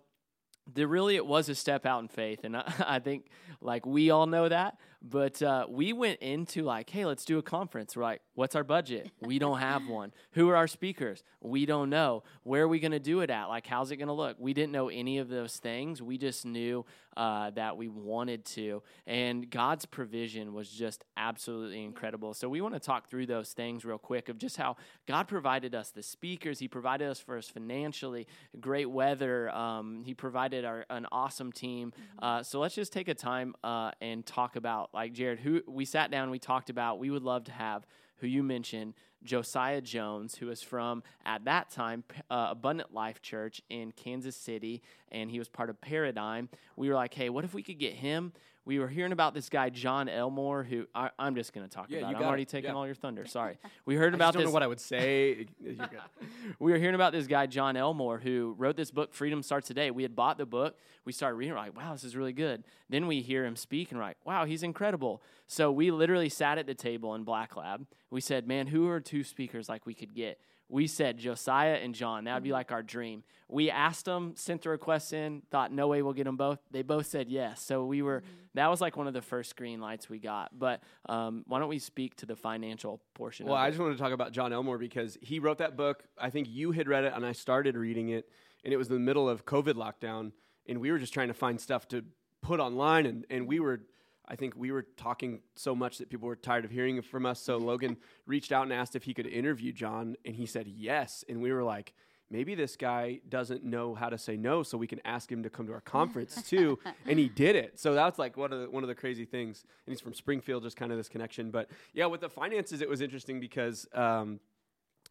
there 0.73 0.87
really 0.87 1.15
it 1.15 1.25
was 1.25 1.49
a 1.49 1.55
step 1.55 1.85
out 1.85 2.01
in 2.01 2.07
faith 2.07 2.43
and 2.43 2.57
I, 2.57 2.73
I, 2.85 2.99
think 2.99 3.27
like 3.61 3.85
we 3.85 4.09
all 4.09 4.27
know 4.27 4.49
that 4.49 4.77
but 5.01 5.41
uh, 5.41 5.65
we 5.69 5.93
went 5.93 6.19
into 6.19 6.63
like 6.63 6.89
hey 6.89 7.05
let's 7.05 7.25
do 7.25 7.37
a 7.37 7.43
conference 7.43 7.95
we're 7.95 8.03
like 8.03 8.21
what's 8.39 8.55
our 8.55 8.63
budget? 8.63 9.11
We 9.19 9.37
don't 9.37 9.59
have 9.59 9.87
one. 9.89 10.13
Who 10.31 10.47
are 10.47 10.55
our 10.55 10.67
speakers? 10.67 11.23
We 11.41 11.65
don't 11.65 11.89
know. 11.89 12.23
Where 12.43 12.63
are 12.63 12.67
we 12.69 12.79
going 12.79 12.93
to 12.93 12.99
do 12.99 13.19
it 13.19 13.29
at? 13.29 13.47
Like 13.47 13.67
how's 13.67 13.91
it 13.91 13.97
going 13.97 14.07
to 14.07 14.13
look? 14.13 14.37
We 14.39 14.53
didn't 14.53 14.71
know 14.71 14.87
any 14.87 15.17
of 15.17 15.27
those 15.27 15.57
things. 15.57 16.01
We 16.01 16.17
just 16.17 16.45
knew 16.45 16.85
uh, 17.17 17.49
that 17.51 17.75
we 17.75 17.89
wanted 17.89 18.45
to. 18.45 18.81
And 19.05 19.49
god's 19.49 19.85
provision 19.85 20.53
was 20.53 20.69
just 20.69 21.03
absolutely 21.17 21.83
incredible. 21.83 22.33
So 22.33 22.47
we 22.47 22.61
want 22.61 22.75
to 22.75 22.79
talk 22.79 23.09
through 23.09 23.25
those 23.25 23.51
things 23.51 23.83
real 23.83 23.97
quick 23.97 24.29
of 24.29 24.37
just 24.37 24.55
how 24.55 24.77
god 25.05 25.27
provided 25.27 25.75
us 25.75 25.89
the 25.89 26.01
speakers. 26.01 26.59
He 26.59 26.69
provided 26.69 27.09
us 27.09 27.19
for 27.19 27.37
us 27.37 27.49
financially 27.49 28.25
great 28.61 28.89
weather. 28.89 29.49
Um, 29.49 30.03
he 30.05 30.13
provided 30.13 30.63
our, 30.63 30.85
an 30.89 31.07
awesome 31.11 31.51
team. 31.51 31.91
Mm-hmm. 31.91 32.25
uh, 32.25 32.43
so 32.43 32.61
let's 32.61 32.75
just 32.75 32.93
take 32.93 33.09
a 33.09 33.15
time 33.15 33.53
uh, 33.65 33.91
and 33.99 34.25
talk 34.25 34.55
about 34.55 34.91
like 34.93 35.11
Jared, 35.11 35.41
who 35.41 35.61
we 35.67 35.83
sat 35.83 36.09
down, 36.09 36.29
we 36.29 36.39
talked 36.39 36.69
about, 36.69 36.99
we 36.99 37.09
would 37.09 37.23
love 37.23 37.43
to 37.43 37.51
have 37.51 37.85
who 38.19 38.27
you 38.27 38.43
mentioned, 38.43 38.93
Josiah 39.23 39.81
Jones, 39.81 40.35
who 40.35 40.49
is 40.49 40.61
from, 40.61 41.03
at 41.25 41.45
that 41.45 41.69
time, 41.69 42.03
uh, 42.29 42.47
Abundant 42.51 42.93
Life 42.93 43.21
Church 43.21 43.61
in 43.69 43.91
Kansas 43.91 44.35
City, 44.35 44.81
and 45.11 45.29
he 45.29 45.39
was 45.39 45.49
part 45.49 45.69
of 45.69 45.79
Paradigm. 45.81 46.49
We 46.75 46.89
were 46.89 46.95
like, 46.95 47.13
hey, 47.13 47.29
what 47.29 47.43
if 47.43 47.53
we 47.53 47.63
could 47.63 47.79
get 47.79 47.93
him? 47.93 48.33
we 48.69 48.77
were 48.77 48.87
hearing 48.87 49.13
about 49.13 49.33
this 49.33 49.49
guy 49.49 49.71
John 49.71 50.07
Elmore, 50.07 50.63
who 50.63 50.85
I, 50.93 51.09
am 51.17 51.33
just 51.33 51.53
going 51.53 51.67
to 51.67 51.73
talk 51.73 51.87
yeah, 51.89 51.99
about. 51.99 52.15
I'm 52.17 52.21
already 52.21 52.43
it. 52.43 52.49
taking 52.49 52.69
yeah. 52.69 52.75
all 52.75 52.85
your 52.85 52.93
thunder. 52.93 53.25
Sorry. 53.27 53.57
We 53.85 53.95
heard 53.95 54.13
about 54.13 54.27
I 54.27 54.31
this. 54.31 54.43
Don't 54.43 54.49
know 54.49 54.53
what 54.53 54.61
I 54.61 54.67
would 54.67 54.79
say. 54.79 55.47
we 56.59 56.71
were 56.71 56.77
hearing 56.77 56.93
about 56.93 57.11
this 57.11 57.25
guy 57.25 57.47
John 57.47 57.75
Elmore 57.75 58.19
who 58.19 58.55
wrote 58.59 58.75
this 58.75 58.91
book, 58.91 59.11
Freedom 59.11 59.41
Starts 59.41 59.67
Today. 59.67 59.89
We 59.89 60.03
had 60.03 60.15
bought 60.15 60.37
the 60.37 60.45
book. 60.45 60.77
We 61.03 61.11
started 61.13 61.37
reading. 61.37 61.55
We're 61.55 61.61
like, 61.61 61.75
wow, 61.75 61.93
this 61.93 62.03
is 62.03 62.15
really 62.15 62.31
good. 62.31 62.63
Then 62.89 63.07
we 63.07 63.21
hear 63.21 63.43
him 63.43 63.55
speak, 63.55 63.89
and 63.89 63.99
we're 63.99 64.05
like, 64.05 64.17
wow, 64.23 64.45
he's 64.45 64.61
incredible. 64.61 65.23
So 65.47 65.71
we 65.71 65.89
literally 65.89 66.29
sat 66.29 66.59
at 66.59 66.67
the 66.67 66.75
table 66.75 67.15
in 67.15 67.23
Black 67.23 67.55
Lab. 67.55 67.87
We 68.11 68.21
said, 68.21 68.47
man, 68.47 68.67
who 68.67 68.87
are 68.87 68.99
two 68.99 69.23
speakers 69.23 69.67
like 69.67 69.87
we 69.87 69.95
could 69.95 70.13
get? 70.13 70.39
We 70.69 70.85
said 70.85 71.17
Josiah 71.17 71.75
and 71.75 71.95
John. 71.95 72.25
That 72.25 72.35
would 72.35 72.43
be 72.43 72.49
mm-hmm. 72.49 72.53
like 72.53 72.71
our 72.71 72.83
dream. 72.83 73.23
We 73.47 73.71
asked 73.71 74.05
them, 74.05 74.33
sent 74.35 74.61
the 74.61 74.69
requests 74.69 75.11
in, 75.11 75.41
thought 75.49 75.71
no 75.71 75.87
way 75.87 76.03
we'll 76.03 76.13
get 76.13 76.25
them 76.25 76.37
both. 76.37 76.59
They 76.69 76.83
both 76.83 77.07
said 77.07 77.29
yes. 77.29 77.61
So 77.63 77.83
we 77.85 78.03
were 78.03 78.21
mm-hmm. 78.21 78.29
that 78.53 78.69
was 78.69 78.79
like 78.79 78.95
one 78.95 79.07
of 79.07 79.13
the 79.13 79.23
first 79.23 79.55
green 79.55 79.81
lights 79.81 80.07
we 80.09 80.19
got. 80.19 80.57
But 80.57 80.83
um, 81.07 81.43
why 81.47 81.59
don't 81.59 81.69
we 81.69 81.79
speak 81.79 82.15
to 82.17 82.27
the 82.27 82.35
financial 82.35 83.01
portion? 83.15 83.47
Well, 83.47 83.55
I 83.55 83.69
just 83.69 83.81
wanted 83.81 83.97
to 83.97 83.99
talk 83.99 84.13
about 84.13 84.31
John 84.31 84.53
Elmore 84.53 84.77
because 84.77 85.17
he 85.21 85.39
wrote 85.39 85.57
that 85.57 85.75
book. 85.75 86.03
I 86.17 86.29
think 86.29 86.47
you 86.47 86.71
had 86.71 86.87
read 86.87 87.03
it, 87.03 87.13
and 87.15 87.25
I 87.25 87.31
started 87.31 87.75
reading 87.75 88.09
it, 88.09 88.29
and 88.63 88.71
it 88.71 88.77
was 88.77 88.87
in 88.87 88.93
the 88.93 88.99
middle 88.99 89.27
of 89.27 89.45
COVID 89.45 89.73
lockdown, 89.73 90.31
and 90.67 90.79
we 90.79 90.91
were 90.91 90.99
just 90.99 91.13
trying 91.13 91.29
to 91.29 91.33
find 91.33 91.59
stuff 91.59 91.87
to 91.89 92.03
put 92.41 92.59
online, 92.59 93.07
and 93.07 93.25
and 93.31 93.47
we 93.47 93.59
were 93.59 93.81
I 94.29 94.35
think 94.35 94.53
we 94.55 94.71
were 94.71 94.85
talking 94.95 95.41
so 95.55 95.75
much 95.75 95.97
that 95.97 96.09
people 96.09 96.27
were 96.27 96.35
tired 96.35 96.63
of 96.63 96.71
hearing 96.71 97.01
from 97.01 97.25
us. 97.25 97.41
So 97.41 97.57
Logan 97.57 97.97
reached 98.27 98.51
out 98.51 98.63
and 98.63 98.73
asked 98.73 98.95
if 98.95 99.03
he 99.03 99.13
could 99.13 99.25
interview 99.25 99.71
John, 99.71 100.15
and 100.23 100.35
he 100.35 100.45
said 100.45 100.67
yes. 100.67 101.23
And 101.27 101.41
we 101.41 101.51
were 101.51 101.63
like, 101.63 101.93
maybe 102.29 102.53
this 102.53 102.75
guy 102.75 103.21
doesn't 103.27 103.63
know 103.63 103.95
how 103.95 104.09
to 104.09 104.17
say 104.17 104.37
no, 104.37 104.61
so 104.61 104.77
we 104.77 104.85
can 104.85 105.01
ask 105.03 105.31
him 105.31 105.41
to 105.43 105.49
come 105.49 105.65
to 105.65 105.73
our 105.73 105.81
conference 105.81 106.41
too. 106.47 106.77
and 107.07 107.17
he 107.17 107.27
did 107.27 107.55
it. 107.55 107.79
So 107.79 107.95
that's 107.95 108.19
like 108.19 108.37
one 108.37 108.53
of 108.53 108.61
the, 108.61 108.69
one 108.69 108.83
of 108.83 108.87
the 108.87 108.95
crazy 108.95 109.25
things. 109.25 109.63
And 109.85 109.93
he's 109.93 110.01
from 110.01 110.13
Springfield, 110.13 110.63
just 110.63 110.77
kind 110.77 110.91
of 110.91 110.97
this 110.97 111.09
connection. 111.09 111.49
But 111.49 111.69
yeah, 111.93 112.05
with 112.05 112.21
the 112.21 112.29
finances, 112.29 112.81
it 112.81 112.89
was 112.89 113.01
interesting 113.01 113.39
because 113.39 113.87
um, 113.93 114.39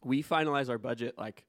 we 0.03 0.23
finalized 0.23 0.69
our 0.69 0.77
budget 0.77 1.17
like 1.17 1.45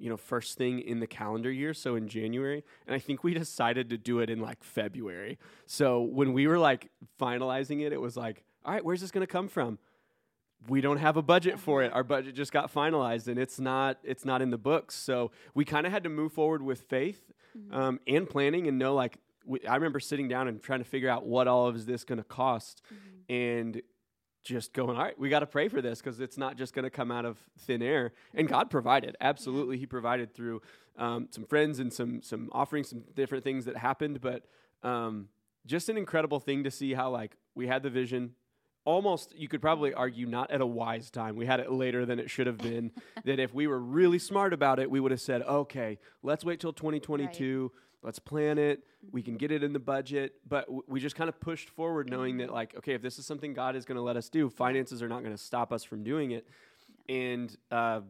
you 0.00 0.08
know 0.08 0.16
first 0.16 0.56
thing 0.56 0.80
in 0.80 1.00
the 1.00 1.06
calendar 1.06 1.50
year 1.50 1.74
so 1.74 1.94
in 1.94 2.08
january 2.08 2.64
and 2.86 2.94
i 2.94 2.98
think 2.98 3.22
we 3.22 3.34
decided 3.34 3.90
to 3.90 3.98
do 3.98 4.20
it 4.20 4.30
in 4.30 4.40
like 4.40 4.62
february. 4.64 5.38
So 5.66 6.00
when 6.02 6.32
we 6.32 6.46
were 6.46 6.58
like 6.58 6.90
finalizing 7.20 7.80
it 7.84 7.92
it 7.92 8.00
was 8.00 8.16
like 8.16 8.42
all 8.64 8.72
right 8.72 8.84
where's 8.84 9.00
this 9.00 9.10
going 9.10 9.26
to 9.26 9.32
come 9.32 9.48
from? 9.48 9.78
We 10.68 10.82
don't 10.82 10.98
have 10.98 11.16
a 11.16 11.22
budget 11.22 11.58
for 11.58 11.82
it. 11.82 11.90
Our 11.92 12.04
budget 12.04 12.34
just 12.34 12.52
got 12.52 12.72
finalized 12.72 13.28
and 13.28 13.38
it's 13.38 13.58
not 13.58 13.98
it's 14.04 14.24
not 14.24 14.42
in 14.42 14.50
the 14.50 14.58
books. 14.58 14.94
So 14.94 15.30
we 15.54 15.64
kind 15.64 15.86
of 15.86 15.92
had 15.92 16.04
to 16.04 16.10
move 16.10 16.32
forward 16.32 16.62
with 16.62 16.82
faith 16.82 17.32
mm-hmm. 17.56 17.74
um, 17.74 18.00
and 18.06 18.28
planning 18.28 18.66
and 18.68 18.78
know 18.78 18.94
like 18.94 19.16
we, 19.46 19.60
I 19.66 19.74
remember 19.74 20.00
sitting 20.00 20.28
down 20.28 20.48
and 20.48 20.62
trying 20.62 20.80
to 20.80 20.84
figure 20.84 21.08
out 21.08 21.24
what 21.26 21.48
all 21.48 21.66
of 21.66 21.76
is 21.76 21.86
this 21.86 22.04
going 22.04 22.18
to 22.18 22.24
cost, 22.24 22.82
Mm-hmm. 22.92 23.32
and 23.32 23.82
just 24.42 24.72
going, 24.72 24.96
all 24.96 25.04
right, 25.04 25.18
we 25.18 25.28
got 25.28 25.40
to 25.40 25.46
pray 25.46 25.68
for 25.68 25.82
this 25.82 26.00
because 26.00 26.20
it's 26.20 26.38
not 26.38 26.56
just 26.56 26.74
going 26.74 26.84
to 26.84 26.90
come 26.90 27.10
out 27.10 27.24
of 27.24 27.38
thin 27.58 27.82
air. 27.82 28.12
And 28.34 28.48
God 28.48 28.70
provided, 28.70 29.16
absolutely, 29.20 29.78
He 29.78 29.86
provided 29.86 30.34
through 30.34 30.62
um, 30.96 31.28
some 31.30 31.44
friends 31.44 31.78
and 31.78 31.92
some 31.92 32.22
some 32.22 32.48
offerings, 32.52 32.90
some 32.90 33.02
different 33.14 33.44
things 33.44 33.64
that 33.66 33.76
happened. 33.76 34.20
But 34.20 34.44
um, 34.82 35.28
just 35.66 35.88
an 35.88 35.96
incredible 35.96 36.40
thing 36.40 36.64
to 36.64 36.70
see 36.70 36.94
how 36.94 37.10
like 37.10 37.36
we 37.54 37.66
had 37.66 37.82
the 37.82 37.90
vision. 37.90 38.34
Almost, 38.86 39.36
you 39.36 39.46
could 39.46 39.60
probably 39.60 39.92
argue 39.92 40.26
not 40.26 40.50
at 40.50 40.62
a 40.62 40.66
wise 40.66 41.10
time. 41.10 41.36
We 41.36 41.44
had 41.44 41.60
it 41.60 41.70
later 41.70 42.06
than 42.06 42.18
it 42.18 42.30
should 42.30 42.46
have 42.46 42.56
been. 42.56 42.92
that 43.24 43.38
if 43.38 43.52
we 43.52 43.66
were 43.66 43.78
really 43.78 44.18
smart 44.18 44.54
about 44.54 44.78
it, 44.78 44.90
we 44.90 45.00
would 45.00 45.10
have 45.10 45.20
said, 45.20 45.42
okay, 45.42 45.98
let's 46.22 46.46
wait 46.46 46.60
till 46.60 46.72
2022. 46.72 47.70
Let's 48.02 48.18
plan 48.18 48.56
it. 48.58 48.84
We 49.12 49.22
can 49.22 49.36
get 49.36 49.50
it 49.50 49.62
in 49.62 49.72
the 49.72 49.78
budget. 49.78 50.34
But 50.48 50.66
w- 50.66 50.82
we 50.86 51.00
just 51.00 51.16
kind 51.16 51.28
of 51.28 51.38
pushed 51.38 51.68
forward 51.68 52.08
knowing 52.08 52.38
that, 52.38 52.52
like, 52.52 52.74
okay, 52.78 52.94
if 52.94 53.02
this 53.02 53.18
is 53.18 53.26
something 53.26 53.52
God 53.52 53.76
is 53.76 53.84
going 53.84 53.96
to 53.96 54.02
let 54.02 54.16
us 54.16 54.28
do, 54.28 54.48
finances 54.48 55.02
are 55.02 55.08
not 55.08 55.22
going 55.22 55.34
to 55.34 55.42
stop 55.42 55.72
us 55.72 55.84
from 55.84 56.02
doing 56.02 56.30
it. 56.30 56.46
And 57.08 57.54
uh, 57.70 58.00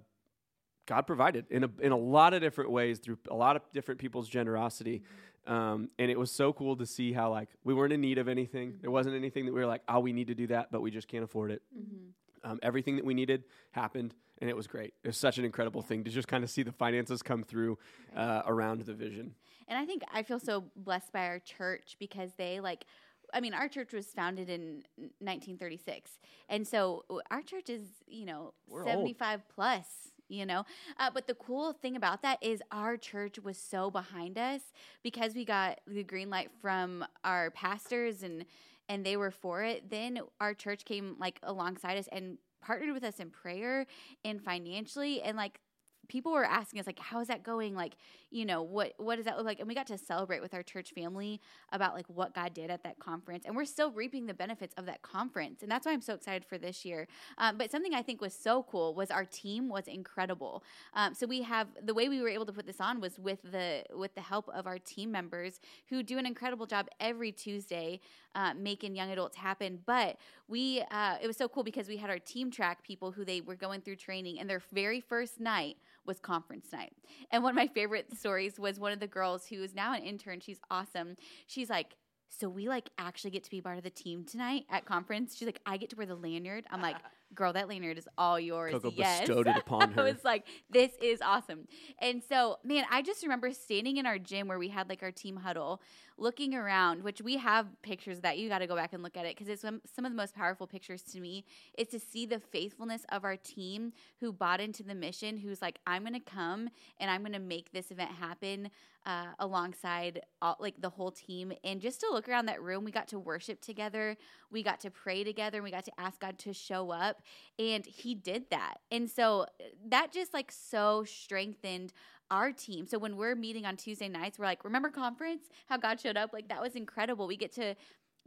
God 0.86 1.02
provided 1.06 1.46
in 1.50 1.64
a, 1.64 1.70
in 1.80 1.92
a 1.92 1.96
lot 1.96 2.34
of 2.34 2.40
different 2.40 2.70
ways 2.70 2.98
through 2.98 3.18
a 3.30 3.34
lot 3.34 3.56
of 3.56 3.62
different 3.72 4.00
people's 4.00 4.28
generosity. 4.28 5.02
Um, 5.46 5.88
and 5.98 6.10
it 6.10 6.18
was 6.18 6.30
so 6.30 6.52
cool 6.52 6.76
to 6.76 6.86
see 6.86 7.12
how, 7.12 7.30
like, 7.30 7.48
we 7.64 7.74
weren't 7.74 7.92
in 7.92 8.00
need 8.00 8.18
of 8.18 8.28
anything. 8.28 8.78
There 8.80 8.90
wasn't 8.90 9.16
anything 9.16 9.46
that 9.46 9.52
we 9.52 9.60
were 9.60 9.66
like, 9.66 9.82
oh, 9.88 10.00
we 10.00 10.12
need 10.12 10.28
to 10.28 10.34
do 10.34 10.46
that, 10.48 10.70
but 10.70 10.82
we 10.82 10.90
just 10.90 11.08
can't 11.08 11.24
afford 11.24 11.50
it. 11.50 11.62
Mm-hmm. 11.76 12.50
Um, 12.50 12.58
everything 12.62 12.96
that 12.96 13.04
we 13.04 13.14
needed 13.14 13.44
happened, 13.72 14.14
and 14.38 14.48
it 14.48 14.56
was 14.56 14.66
great. 14.66 14.94
It 15.02 15.08
was 15.08 15.16
such 15.16 15.36
an 15.38 15.44
incredible 15.44 15.82
thing 15.82 16.04
to 16.04 16.10
just 16.10 16.28
kind 16.28 16.42
of 16.44 16.50
see 16.50 16.62
the 16.62 16.72
finances 16.72 17.22
come 17.22 17.42
through 17.42 17.78
uh, 18.16 18.42
around 18.46 18.82
the 18.82 18.94
vision. 18.94 19.34
And 19.70 19.78
I 19.78 19.86
think 19.86 20.02
I 20.12 20.22
feel 20.22 20.40
so 20.40 20.64
blessed 20.76 21.12
by 21.12 21.26
our 21.26 21.38
church 21.38 21.96
because 21.98 22.32
they 22.36 22.60
like 22.60 22.84
I 23.32 23.40
mean, 23.40 23.54
our 23.54 23.68
church 23.68 23.92
was 23.92 24.06
founded 24.06 24.50
in 24.50 24.82
1936. 25.20 26.18
And 26.48 26.66
so 26.66 27.04
uh, 27.08 27.18
our 27.30 27.42
church 27.42 27.70
is, 27.70 27.82
you 28.08 28.26
know, 28.26 28.54
We're 28.66 28.80
old. 28.80 28.90
75 28.90 29.42
plus, 29.54 29.86
you 30.28 30.44
know. 30.44 30.64
Uh, 30.98 31.10
but 31.14 31.28
the 31.28 31.34
cool 31.34 31.72
thing 31.72 31.94
about 31.94 32.22
that 32.22 32.38
is 32.42 32.60
our 32.72 32.96
church 32.96 33.38
was 33.38 33.56
so 33.56 33.88
behind 33.90 34.36
us 34.36 34.62
because 35.04 35.34
we 35.34 35.44
got 35.44 35.80
the 35.86 36.02
green 36.02 36.28
light 36.28 36.50
from 36.60 37.04
our 37.24 37.50
pastors 37.52 38.22
and 38.22 38.44
and 38.88 39.06
they 39.06 39.16
were 39.16 39.30
for 39.30 39.62
it. 39.62 39.88
Then 39.88 40.20
our 40.40 40.52
church 40.52 40.84
came 40.84 41.14
like 41.20 41.38
alongside 41.44 41.96
us 41.96 42.08
and 42.10 42.38
partnered 42.60 42.92
with 42.92 43.04
us 43.04 43.20
in 43.20 43.30
prayer 43.30 43.86
and 44.24 44.42
financially 44.42 45.22
and 45.22 45.36
like 45.36 45.60
people 46.08 46.32
were 46.32 46.44
asking 46.44 46.80
us 46.80 46.86
like 46.86 46.98
how 46.98 47.20
is 47.20 47.28
that 47.28 47.42
going 47.42 47.74
like 47.74 47.96
you 48.30 48.44
know 48.44 48.62
what 48.62 48.94
what 48.96 49.16
does 49.16 49.24
that 49.24 49.36
look 49.36 49.46
like? 49.46 49.58
And 49.58 49.68
we 49.68 49.74
got 49.74 49.86
to 49.88 49.98
celebrate 49.98 50.40
with 50.40 50.54
our 50.54 50.62
church 50.62 50.92
family 50.92 51.40
about 51.72 51.94
like 51.94 52.06
what 52.08 52.34
god 52.34 52.54
did 52.54 52.70
at 52.70 52.82
that 52.84 52.98
conference 52.98 53.44
and 53.46 53.56
we're 53.56 53.64
still 53.64 53.90
reaping 53.90 54.26
the 54.26 54.34
benefits 54.34 54.74
of 54.76 54.86
that 54.86 55.02
conference 55.02 55.62
and 55.62 55.70
that's 55.70 55.86
why 55.86 55.92
i'm 55.92 56.00
so 56.00 56.14
excited 56.14 56.44
for 56.44 56.58
this 56.58 56.84
year. 56.84 57.06
Um, 57.38 57.58
but 57.58 57.70
something 57.70 57.94
i 57.94 58.02
think 58.02 58.20
was 58.20 58.34
so 58.34 58.62
cool 58.62 58.94
was 58.94 59.10
our 59.10 59.24
team 59.24 59.68
was 59.68 59.86
incredible. 59.86 60.62
Um, 60.94 61.14
so 61.14 61.26
we 61.26 61.42
have 61.42 61.68
the 61.82 61.94
way 61.94 62.08
we 62.08 62.20
were 62.20 62.28
able 62.28 62.46
to 62.46 62.52
put 62.52 62.66
this 62.66 62.80
on 62.80 63.00
was 63.00 63.18
with 63.18 63.42
the 63.42 63.84
with 63.94 64.14
the 64.14 64.20
help 64.20 64.48
of 64.54 64.66
our 64.66 64.78
team 64.78 65.10
members 65.10 65.60
who 65.88 66.02
do 66.02 66.18
an 66.18 66.26
incredible 66.26 66.66
job 66.66 66.88
every 67.00 67.32
tuesday 67.32 68.00
uh, 68.34 68.54
making 68.54 68.94
young 68.94 69.10
adults 69.10 69.36
happen. 69.36 69.80
But 69.86 70.16
we 70.48 70.82
uh, 70.90 71.16
it 71.22 71.26
was 71.26 71.36
so 71.36 71.48
cool 71.48 71.64
because 71.64 71.88
we 71.88 71.96
had 71.96 72.10
our 72.10 72.18
team 72.18 72.50
track 72.50 72.82
people 72.82 73.12
who 73.12 73.24
they 73.24 73.40
were 73.40 73.56
going 73.56 73.80
through 73.80 73.96
training 73.96 74.38
and 74.38 74.48
their 74.48 74.62
very 74.72 75.00
first 75.00 75.40
night 75.40 75.76
was 76.06 76.18
conference 76.18 76.66
night. 76.72 76.92
And 77.30 77.42
one 77.42 77.50
of 77.50 77.56
my 77.56 77.66
favorite 77.66 78.16
stories 78.16 78.58
was 78.58 78.80
one 78.80 78.92
of 78.92 79.00
the 79.00 79.06
girls 79.06 79.46
who 79.46 79.62
is 79.62 79.74
now 79.74 79.94
an 79.94 80.02
intern. 80.02 80.40
She's 80.40 80.60
awesome. 80.70 81.16
She's 81.46 81.70
like, 81.70 81.96
so 82.28 82.48
we 82.48 82.68
like 82.68 82.90
actually 82.98 83.32
get 83.32 83.44
to 83.44 83.50
be 83.50 83.60
part 83.60 83.76
of 83.76 83.84
the 83.84 83.90
team 83.90 84.24
tonight 84.24 84.64
at 84.70 84.84
conference. 84.84 85.36
She's 85.36 85.46
like, 85.46 85.60
I 85.66 85.76
get 85.76 85.90
to 85.90 85.96
wear 85.96 86.06
the 86.06 86.14
lanyard. 86.14 86.64
I'm 86.70 86.80
like, 86.80 86.96
girl, 87.34 87.52
that 87.52 87.68
lanyard 87.68 87.98
is 87.98 88.08
all 88.18 88.38
yours. 88.38 88.72
Coco 88.72 88.92
yes. 88.94 89.20
bestowed 89.20 89.46
it 89.46 89.56
upon 89.58 89.92
her. 89.92 90.02
I 90.02 90.04
was 90.04 90.24
like, 90.24 90.46
this 90.70 90.90
is 91.02 91.20
awesome. 91.22 91.66
And 92.00 92.22
so, 92.28 92.58
man, 92.64 92.84
I 92.90 93.02
just 93.02 93.22
remember 93.22 93.52
standing 93.52 93.96
in 93.96 94.06
our 94.06 94.18
gym 94.18 94.48
where 94.48 94.58
we 94.58 94.68
had 94.68 94.88
like 94.88 95.02
our 95.02 95.12
team 95.12 95.36
huddle, 95.36 95.80
looking 96.18 96.54
around, 96.54 97.02
which 97.02 97.22
we 97.22 97.36
have 97.38 97.66
pictures 97.82 98.18
of 98.18 98.22
that. 98.22 98.38
You 98.38 98.48
got 98.48 98.58
to 98.58 98.66
go 98.66 98.76
back 98.76 98.92
and 98.92 99.02
look 99.02 99.16
at 99.16 99.24
it 99.24 99.36
because 99.36 99.48
it's 99.48 99.62
some, 99.62 99.80
some 99.94 100.04
of 100.04 100.12
the 100.12 100.16
most 100.16 100.34
powerful 100.34 100.66
pictures 100.66 101.02
to 101.04 101.20
me 101.20 101.44
is 101.78 101.88
to 101.88 101.98
see 101.98 102.26
the 102.26 102.40
faithfulness 102.40 103.04
of 103.10 103.24
our 103.24 103.36
team 103.36 103.92
who 104.20 104.32
bought 104.32 104.60
into 104.60 104.82
the 104.82 104.94
mission, 104.94 105.38
who's 105.38 105.62
like, 105.62 105.78
I'm 105.86 106.02
going 106.02 106.14
to 106.14 106.20
come 106.20 106.68
and 106.98 107.10
I'm 107.10 107.22
going 107.22 107.32
to 107.32 107.38
make 107.38 107.72
this 107.72 107.90
event 107.90 108.10
happen 108.10 108.70
uh, 109.06 109.26
alongside 109.38 110.20
all, 110.42 110.56
like 110.60 110.80
the 110.80 110.90
whole 110.90 111.10
team. 111.10 111.52
And 111.64 111.80
just 111.80 112.00
to 112.00 112.08
look 112.10 112.28
around 112.28 112.46
that 112.46 112.62
room, 112.62 112.84
we 112.84 112.90
got 112.90 113.08
to 113.08 113.18
worship 113.18 113.60
together, 113.60 114.16
we 114.50 114.62
got 114.62 114.80
to 114.80 114.90
pray 114.90 115.24
together, 115.24 115.58
and 115.58 115.64
we 115.64 115.70
got 115.70 115.84
to 115.86 116.00
ask 116.00 116.20
God 116.20 116.38
to 116.40 116.52
show 116.52 116.90
up. 116.90 117.19
And 117.58 117.84
He 117.84 118.14
did 118.14 118.50
that. 118.50 118.74
And 118.90 119.10
so 119.10 119.42
uh, 119.42 119.64
that 119.88 120.12
just 120.12 120.34
like 120.34 120.52
so 120.52 121.04
strengthened 121.04 121.92
our 122.30 122.52
team. 122.52 122.86
So 122.86 122.98
when 122.98 123.16
we're 123.16 123.34
meeting 123.34 123.66
on 123.66 123.76
Tuesday 123.76 124.08
nights, 124.08 124.38
we're 124.38 124.44
like, 124.44 124.64
remember 124.64 124.88
conference? 124.88 125.46
How 125.68 125.76
God 125.76 126.00
showed 126.00 126.16
up? 126.16 126.32
Like 126.32 126.48
that 126.48 126.62
was 126.62 126.76
incredible. 126.76 127.26
We 127.26 127.36
get 127.36 127.52
to 127.54 127.74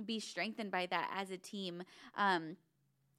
be 0.06 0.20
strengthened 0.20 0.72
by 0.72 0.88
that 0.88 1.10
as 1.16 1.32
a 1.32 1.38
team. 1.38 1.84
Um, 2.18 2.58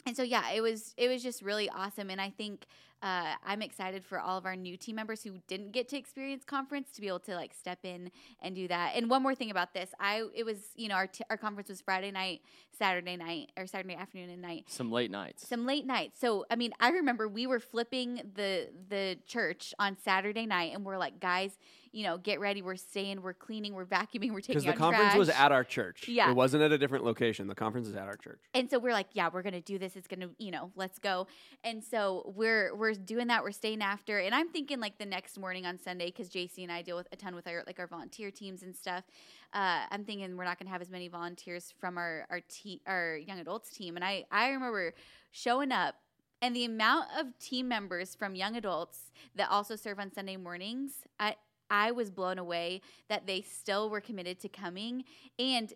and 0.06 0.16
so 0.16 0.22
yeah, 0.22 0.50
it 0.52 0.60
was 0.60 0.94
it 0.96 1.08
was 1.08 1.22
just 1.22 1.42
really 1.42 1.68
awesome, 1.70 2.10
and 2.10 2.20
I 2.20 2.30
think 2.30 2.66
uh, 3.02 3.34
I'm 3.44 3.60
excited 3.60 4.02
for 4.04 4.18
all 4.18 4.38
of 4.38 4.46
our 4.46 4.56
new 4.56 4.76
team 4.76 4.96
members 4.96 5.22
who 5.22 5.32
didn't 5.46 5.72
get 5.72 5.88
to 5.90 5.96
experience 5.98 6.42
conference 6.44 6.90
to 6.92 7.00
be 7.02 7.08
able 7.08 7.18
to 7.20 7.34
like 7.34 7.52
step 7.52 7.80
in 7.84 8.10
and 8.40 8.54
do 8.54 8.66
that. 8.68 8.92
And 8.94 9.10
one 9.10 9.22
more 9.22 9.34
thing 9.34 9.50
about 9.50 9.74
this, 9.74 9.90
I 10.00 10.24
it 10.34 10.44
was 10.44 10.56
you 10.76 10.88
know 10.88 10.94
our 10.94 11.06
t- 11.06 11.24
our 11.28 11.36
conference 11.36 11.68
was 11.68 11.80
Friday 11.82 12.10
night, 12.10 12.40
Saturday 12.78 13.16
night, 13.16 13.52
or 13.58 13.66
Saturday 13.66 13.94
afternoon 13.94 14.30
and 14.30 14.40
night 14.40 14.64
Some 14.68 14.90
late 14.90 15.10
nights. 15.10 15.46
some 15.46 15.66
late 15.66 15.86
nights. 15.86 16.18
So 16.20 16.46
I 16.50 16.56
mean, 16.56 16.72
I 16.80 16.88
remember 16.90 17.28
we 17.28 17.46
were 17.46 17.60
flipping 17.60 18.20
the 18.34 18.68
the 18.88 19.18
church 19.26 19.74
on 19.78 19.96
Saturday 20.02 20.46
night, 20.46 20.72
and 20.74 20.84
we're 20.84 20.98
like, 20.98 21.20
guys, 21.20 21.58
you 21.92 22.02
know, 22.04 22.16
get 22.18 22.40
ready. 22.40 22.60
We're 22.62 22.74
staying, 22.76 23.22
we're 23.22 23.34
cleaning, 23.34 23.74
we're 23.74 23.84
vacuuming, 23.84 24.32
we're 24.32 24.40
taking 24.40 24.54
Because 24.62 24.64
the 24.64 24.72
conference 24.72 25.10
trash. 25.10 25.18
was 25.18 25.28
at 25.28 25.52
our 25.52 25.62
church. 25.62 26.08
Yeah. 26.08 26.30
It 26.30 26.34
wasn't 26.34 26.62
at 26.64 26.72
a 26.72 26.78
different 26.78 27.04
location. 27.04 27.46
The 27.46 27.54
conference 27.54 27.86
is 27.86 27.94
at 27.94 28.06
our 28.08 28.16
church. 28.16 28.40
and 28.54 28.68
so 28.68 28.78
we're 28.80 28.92
like, 28.92 29.06
yeah, 29.12 29.28
we're 29.32 29.42
gonna 29.42 29.60
do 29.60 29.78
this. 29.78 29.94
It's 29.94 30.08
gonna, 30.08 30.30
you 30.38 30.50
know, 30.50 30.72
let's 30.74 30.98
go. 30.98 31.26
And 31.62 31.84
so 31.84 32.32
we're 32.34 32.74
we're 32.74 32.93
doing 32.98 33.28
that. 33.28 33.42
We're 33.42 33.52
staying 33.52 33.82
after, 33.82 34.18
and 34.18 34.34
I'm 34.34 34.48
thinking 34.48 34.80
like 34.80 34.98
the 34.98 35.06
next 35.06 35.38
morning 35.38 35.66
on 35.66 35.78
Sunday 35.78 36.06
because 36.06 36.28
JC 36.28 36.62
and 36.62 36.72
I 36.72 36.82
deal 36.82 36.96
with 36.96 37.08
a 37.12 37.16
ton 37.16 37.34
with 37.34 37.46
our 37.46 37.62
like 37.66 37.78
our 37.78 37.86
volunteer 37.86 38.30
teams 38.30 38.62
and 38.62 38.74
stuff. 38.74 39.04
Uh, 39.52 39.84
I'm 39.90 40.04
thinking 40.04 40.36
we're 40.36 40.44
not 40.44 40.58
gonna 40.58 40.70
have 40.70 40.82
as 40.82 40.90
many 40.90 41.08
volunteers 41.08 41.72
from 41.78 41.98
our 41.98 42.26
our 42.30 42.40
te- 42.48 42.82
our 42.86 43.16
young 43.16 43.40
adults 43.40 43.70
team. 43.70 43.96
And 43.96 44.04
I 44.04 44.24
I 44.30 44.50
remember 44.50 44.94
showing 45.32 45.72
up. 45.72 45.96
And 46.42 46.54
the 46.54 46.66
amount 46.66 47.06
of 47.18 47.38
team 47.38 47.68
members 47.68 48.14
from 48.14 48.34
young 48.34 48.56
adults 48.56 49.10
that 49.34 49.50
also 49.50 49.76
serve 49.76 49.98
on 49.98 50.12
Sunday 50.12 50.36
mornings, 50.36 50.92
I, 51.18 51.36
I 51.74 51.90
was 51.90 52.08
blown 52.10 52.38
away 52.38 52.80
that 53.08 53.26
they 53.26 53.40
still 53.40 53.90
were 53.90 54.00
committed 54.00 54.38
to 54.40 54.48
coming. 54.48 55.04
And 55.38 55.72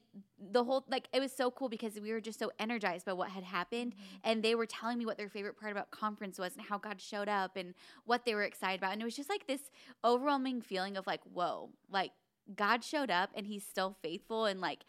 the 0.52 0.62
whole, 0.62 0.85
like, 0.88 1.09
it 1.12 1.21
was 1.21 1.33
so 1.33 1.50
cool 1.50 1.69
because 1.69 1.99
we 2.00 2.12
were 2.12 2.21
just 2.21 2.38
so 2.38 2.52
energized 2.59 3.05
by 3.05 3.14
what 3.14 3.31
had 3.31 3.43
happened. 3.43 3.95
And 4.23 4.43
they 4.43 4.55
were 4.55 4.67
telling 4.67 4.99
me 4.99 5.07
what 5.07 5.19
their 5.19 5.28
favorite 5.28 5.59
part 5.59 5.73
about 5.73 5.90
conference 5.90 6.38
was 6.38 6.57
and 6.57 6.64
how 6.64 6.78
God 6.78 7.00
showed 7.00 7.28
up 7.28 7.57
and 7.57 7.75
what 8.05 8.25
they 8.25 8.35
were 8.37 8.45
excited 8.45 8.78
about. 8.81 8.93
And 8.93 9.02
it 9.02 9.05
was 9.05 9.17
just 9.17 9.28
like 9.28 9.47
this 9.47 9.62
overwhelming 10.05 10.61
feeling 10.61 10.97
of, 10.97 11.07
like, 11.07 11.23
whoa, 11.25 11.71
like, 11.90 12.12
God 12.55 12.85
showed 12.85 13.11
up 13.11 13.31
and 13.35 13.47
he's 13.47 13.64
still 13.64 13.97
faithful. 14.00 14.47
And, 14.47 14.61
like, 14.61 14.85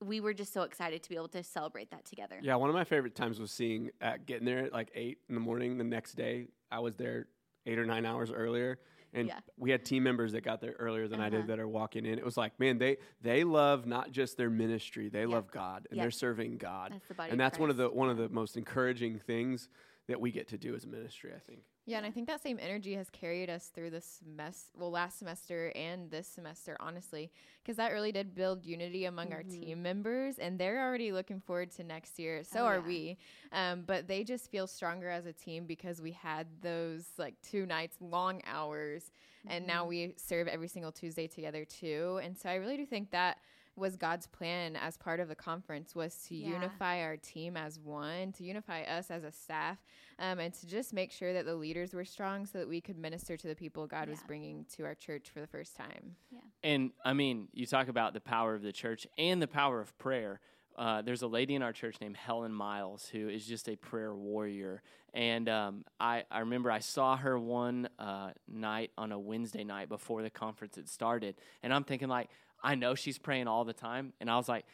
we 0.00 0.20
were 0.20 0.34
just 0.34 0.52
so 0.52 0.62
excited 0.62 1.02
to 1.02 1.08
be 1.08 1.16
able 1.16 1.28
to 1.28 1.42
celebrate 1.42 1.90
that 1.90 2.04
together. 2.04 2.38
Yeah, 2.42 2.56
one 2.56 2.68
of 2.68 2.74
my 2.74 2.84
favorite 2.84 3.14
times 3.14 3.40
was 3.40 3.50
seeing 3.50 3.90
uh, 4.02 4.14
getting 4.24 4.44
there 4.44 4.66
at 4.66 4.72
like 4.72 4.90
eight 4.94 5.18
in 5.28 5.34
the 5.34 5.40
morning 5.40 5.78
the 5.78 5.84
next 5.84 6.14
day. 6.14 6.48
I 6.70 6.80
was 6.80 6.96
there 6.96 7.28
eight 7.64 7.78
or 7.78 7.86
nine 7.86 8.04
hours 8.04 8.30
earlier, 8.30 8.78
and 9.16 9.28
Yeah. 9.28 9.40
we 9.56 9.70
had 9.70 9.84
team 9.84 10.02
members 10.04 10.32
that 10.32 10.42
got 10.42 10.60
there 10.60 10.74
earlier 10.78 11.08
than 11.08 11.20
I 11.20 11.26
Uh-huh. 11.26 11.38
did 11.38 11.46
that 11.48 11.58
are 11.58 11.66
walking 11.66 12.06
in. 12.06 12.18
It 12.18 12.24
was 12.24 12.36
like, 12.36 12.58
man, 12.60 12.78
they 12.78 12.98
they 13.22 13.42
love 13.44 13.86
not 13.86 14.12
just 14.12 14.36
their 14.36 14.50
ministry, 14.50 15.08
they 15.08 15.22
Yeah. 15.22 15.26
love 15.26 15.50
God, 15.50 15.86
and 15.90 15.96
Yeah. 15.96 16.04
they're 16.04 16.10
serving 16.12 16.58
God, 16.58 16.92
That's 16.92 17.08
the 17.08 17.14
body 17.14 17.30
and 17.32 17.40
that's 17.40 17.58
one 17.58 17.70
of 17.70 17.76
the 17.76 17.90
one 17.90 18.10
of 18.10 18.16
the 18.18 18.28
most 18.28 18.56
encouraging 18.56 19.18
things 19.18 19.68
that 20.06 20.20
we 20.20 20.30
get 20.30 20.46
to 20.48 20.58
do 20.58 20.74
as 20.74 20.84
a 20.84 20.88
ministry. 20.88 21.32
I 21.34 21.38
think. 21.40 21.64
Yeah, 21.86 21.98
and 21.98 22.06
I 22.06 22.10
think 22.10 22.26
that 22.26 22.42
same 22.42 22.58
energy 22.60 22.94
has 22.94 23.08
carried 23.10 23.48
us 23.48 23.68
through 23.68 23.90
this 23.90 24.04
semester, 24.04 24.70
well, 24.76 24.90
last 24.90 25.20
semester 25.20 25.70
and 25.76 26.10
this 26.10 26.26
semester, 26.26 26.76
honestly, 26.80 27.30
because 27.62 27.76
that 27.76 27.92
really 27.92 28.10
did 28.10 28.34
build 28.34 28.64
unity 28.66 29.04
among 29.04 29.32
our 29.32 29.42
Mhm. 29.42 29.44
team 29.44 29.82
members, 29.82 30.38
and 30.38 30.58
they're 30.58 30.82
already 30.84 31.12
looking 31.12 31.40
forward 31.40 31.70
to 31.72 31.84
next 31.84 32.18
year. 32.18 32.42
So 32.42 32.60
Oh, 32.60 32.66
are 32.66 32.80
yeah. 32.80 32.82
we. 32.82 33.18
Um, 33.52 33.84
but 33.86 34.08
they 34.08 34.24
just 34.24 34.50
feel 34.50 34.66
stronger 34.66 35.08
as 35.08 35.26
a 35.26 35.32
team 35.32 35.64
because 35.66 36.02
we 36.02 36.10
had 36.10 36.48
those 36.60 37.04
like 37.18 37.34
two 37.40 37.66
nights, 37.66 37.96
long 38.00 38.42
hours, 38.46 39.12
and 39.46 39.64
now 39.64 39.84
Mhm. 39.84 39.86
we 39.86 40.14
serve 40.16 40.48
every 40.48 40.68
single 40.68 40.90
Tuesday 40.90 41.28
together 41.28 41.64
too. 41.64 42.18
And 42.22 42.36
so 42.36 42.48
I 42.48 42.56
really 42.56 42.76
do 42.76 42.84
think 42.84 43.10
that 43.12 43.38
was 43.76 43.96
God's 43.96 44.26
plan 44.26 44.74
as 44.76 44.96
part 44.96 45.20
of 45.20 45.28
the 45.28 45.34
conference 45.34 45.94
was 45.94 46.16
to 46.28 46.34
Yeah. 46.34 46.54
unify 46.54 47.02
our 47.02 47.16
team 47.16 47.56
as 47.56 47.78
one, 47.78 48.32
to 48.32 48.44
unify 48.44 48.82
us 48.82 49.10
as 49.10 49.22
a 49.22 49.30
staff, 49.30 49.78
um, 50.18 50.38
and 50.38 50.52
to 50.54 50.66
just 50.66 50.94
make 50.94 51.12
sure 51.12 51.32
that 51.34 51.44
the 51.44 51.54
leaders 51.54 51.92
were 51.92 52.04
strong 52.04 52.46
so 52.46 52.58
that 52.58 52.68
we 52.68 52.80
could 52.80 52.96
minister 52.98 53.36
to 53.36 53.46
the 53.48 53.54
people 53.54 53.86
God 53.86 54.08
was 54.08 54.22
bringing 54.26 54.64
to 54.76 54.84
our 54.84 54.94
church 54.94 55.28
for 55.30 55.40
the 55.40 55.46
first 55.46 55.76
time. 55.76 56.16
And 56.62 56.92
I 57.04 57.12
mean, 57.12 57.48
you 57.52 57.66
talk 57.66 57.88
about 57.88 58.14
the 58.14 58.20
power 58.20 58.54
of 58.54 58.62
the 58.62 58.72
church 58.72 59.06
and 59.18 59.40
the 59.42 59.46
power 59.48 59.80
of 59.80 59.96
prayer. 59.98 60.40
Uh, 60.76 61.00
there's 61.00 61.22
a 61.22 61.26
lady 61.26 61.54
in 61.54 61.62
our 61.62 61.72
church 61.72 61.96
named 62.02 62.16
Helen 62.18 62.52
Miles 62.52 63.08
who 63.08 63.28
is 63.28 63.46
just 63.46 63.66
a 63.68 63.76
prayer 63.76 64.14
warrior. 64.14 64.82
And 65.14 65.48
um, 65.48 65.84
I, 65.98 66.24
I 66.30 66.40
remember 66.40 66.70
I 66.70 66.80
saw 66.80 67.16
her 67.16 67.38
one 67.38 67.88
uh, 67.98 68.32
night 68.46 68.90
on 68.98 69.10
a 69.10 69.18
Wednesday 69.18 69.64
night 69.64 69.88
before 69.88 70.20
the 70.22 70.28
conference 70.28 70.76
had 70.76 70.86
started. 70.90 71.36
And 71.62 71.72
I'm 71.72 71.84
thinking, 71.84 72.08
like, 72.08 72.28
I 72.62 72.74
know 72.74 72.94
she's 72.94 73.18
praying 73.18 73.48
all 73.48 73.64
the 73.64 73.72
time. 73.72 74.12
And 74.20 74.30
I 74.30 74.36
was 74.36 74.48
like, 74.48 74.64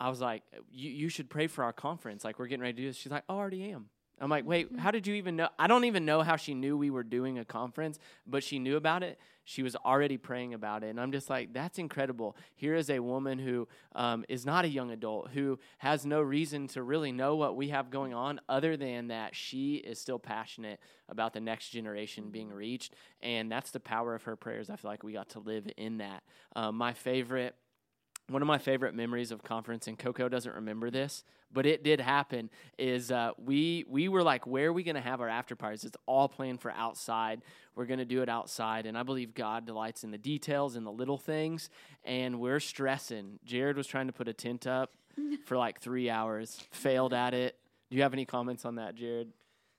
I 0.00 0.08
was 0.08 0.20
like, 0.20 0.42
you, 0.70 0.90
you 0.90 1.08
should 1.08 1.30
pray 1.30 1.46
for 1.46 1.64
our 1.64 1.72
conference. 1.72 2.24
Like, 2.24 2.38
we're 2.38 2.46
getting 2.46 2.62
ready 2.62 2.74
to 2.74 2.82
do 2.82 2.88
this. 2.88 2.96
She's 2.96 3.12
like, 3.12 3.24
oh, 3.28 3.36
I 3.36 3.38
already 3.38 3.70
am. 3.70 3.88
I'm 4.22 4.30
like, 4.30 4.46
wait, 4.46 4.68
how 4.78 4.92
did 4.92 5.06
you 5.06 5.14
even 5.14 5.34
know? 5.34 5.48
I 5.58 5.66
don't 5.66 5.84
even 5.84 6.04
know 6.04 6.22
how 6.22 6.36
she 6.36 6.54
knew 6.54 6.76
we 6.76 6.90
were 6.90 7.02
doing 7.02 7.38
a 7.38 7.44
conference, 7.44 7.98
but 8.24 8.44
she 8.44 8.60
knew 8.60 8.76
about 8.76 9.02
it. 9.02 9.18
She 9.44 9.64
was 9.64 9.74
already 9.74 10.16
praying 10.16 10.54
about 10.54 10.84
it. 10.84 10.90
And 10.90 11.00
I'm 11.00 11.10
just 11.10 11.28
like, 11.28 11.52
that's 11.52 11.78
incredible. 11.80 12.36
Here 12.54 12.76
is 12.76 12.88
a 12.88 13.00
woman 13.00 13.40
who 13.40 13.66
um, 13.96 14.24
is 14.28 14.46
not 14.46 14.64
a 14.64 14.68
young 14.68 14.92
adult, 14.92 15.30
who 15.30 15.58
has 15.78 16.06
no 16.06 16.20
reason 16.20 16.68
to 16.68 16.84
really 16.84 17.10
know 17.10 17.34
what 17.34 17.56
we 17.56 17.70
have 17.70 17.90
going 17.90 18.14
on 18.14 18.40
other 18.48 18.76
than 18.76 19.08
that 19.08 19.34
she 19.34 19.74
is 19.76 19.98
still 19.98 20.20
passionate 20.20 20.78
about 21.08 21.32
the 21.32 21.40
next 21.40 21.70
generation 21.70 22.30
being 22.30 22.50
reached. 22.50 22.94
And 23.22 23.50
that's 23.50 23.72
the 23.72 23.80
power 23.80 24.14
of 24.14 24.22
her 24.22 24.36
prayers. 24.36 24.70
I 24.70 24.76
feel 24.76 24.92
like 24.92 25.02
we 25.02 25.12
got 25.12 25.30
to 25.30 25.40
live 25.40 25.68
in 25.76 25.98
that. 25.98 26.22
Um, 26.54 26.76
my 26.76 26.92
favorite 26.92 27.56
one 28.32 28.42
of 28.42 28.48
my 28.48 28.58
favorite 28.58 28.94
memories 28.94 29.30
of 29.30 29.42
conference, 29.42 29.86
and 29.86 29.98
Coco 29.98 30.28
doesn't 30.28 30.54
remember 30.54 30.90
this, 30.90 31.24
but 31.52 31.66
it 31.66 31.84
did 31.84 32.00
happen. 32.00 32.50
Is 32.78 33.10
uh, 33.10 33.32
we 33.38 33.84
we 33.88 34.08
were 34.08 34.22
like, 34.22 34.46
where 34.46 34.68
are 34.68 34.72
we 34.72 34.82
going 34.82 34.94
to 34.94 35.00
have 35.00 35.20
our 35.20 35.28
after 35.28 35.54
parties? 35.54 35.84
It's 35.84 35.96
all 36.06 36.28
planned 36.28 36.60
for 36.60 36.70
outside. 36.72 37.42
We're 37.74 37.86
going 37.86 37.98
to 37.98 38.04
do 38.04 38.22
it 38.22 38.28
outside, 38.28 38.86
and 38.86 38.96
I 38.96 39.02
believe 39.02 39.34
God 39.34 39.66
delights 39.66 40.04
in 40.04 40.10
the 40.10 40.18
details 40.18 40.76
and 40.76 40.86
the 40.86 40.90
little 40.90 41.18
things. 41.18 41.70
And 42.04 42.40
we're 42.40 42.60
stressing. 42.60 43.38
Jared 43.44 43.76
was 43.76 43.86
trying 43.86 44.06
to 44.06 44.12
put 44.12 44.28
a 44.28 44.32
tent 44.32 44.66
up 44.66 44.92
for 45.44 45.56
like 45.56 45.80
three 45.80 46.10
hours, 46.10 46.58
failed 46.70 47.12
at 47.14 47.34
it. 47.34 47.56
Do 47.90 47.96
you 47.96 48.02
have 48.02 48.14
any 48.14 48.24
comments 48.24 48.64
on 48.64 48.76
that, 48.76 48.94
Jared? 48.94 49.32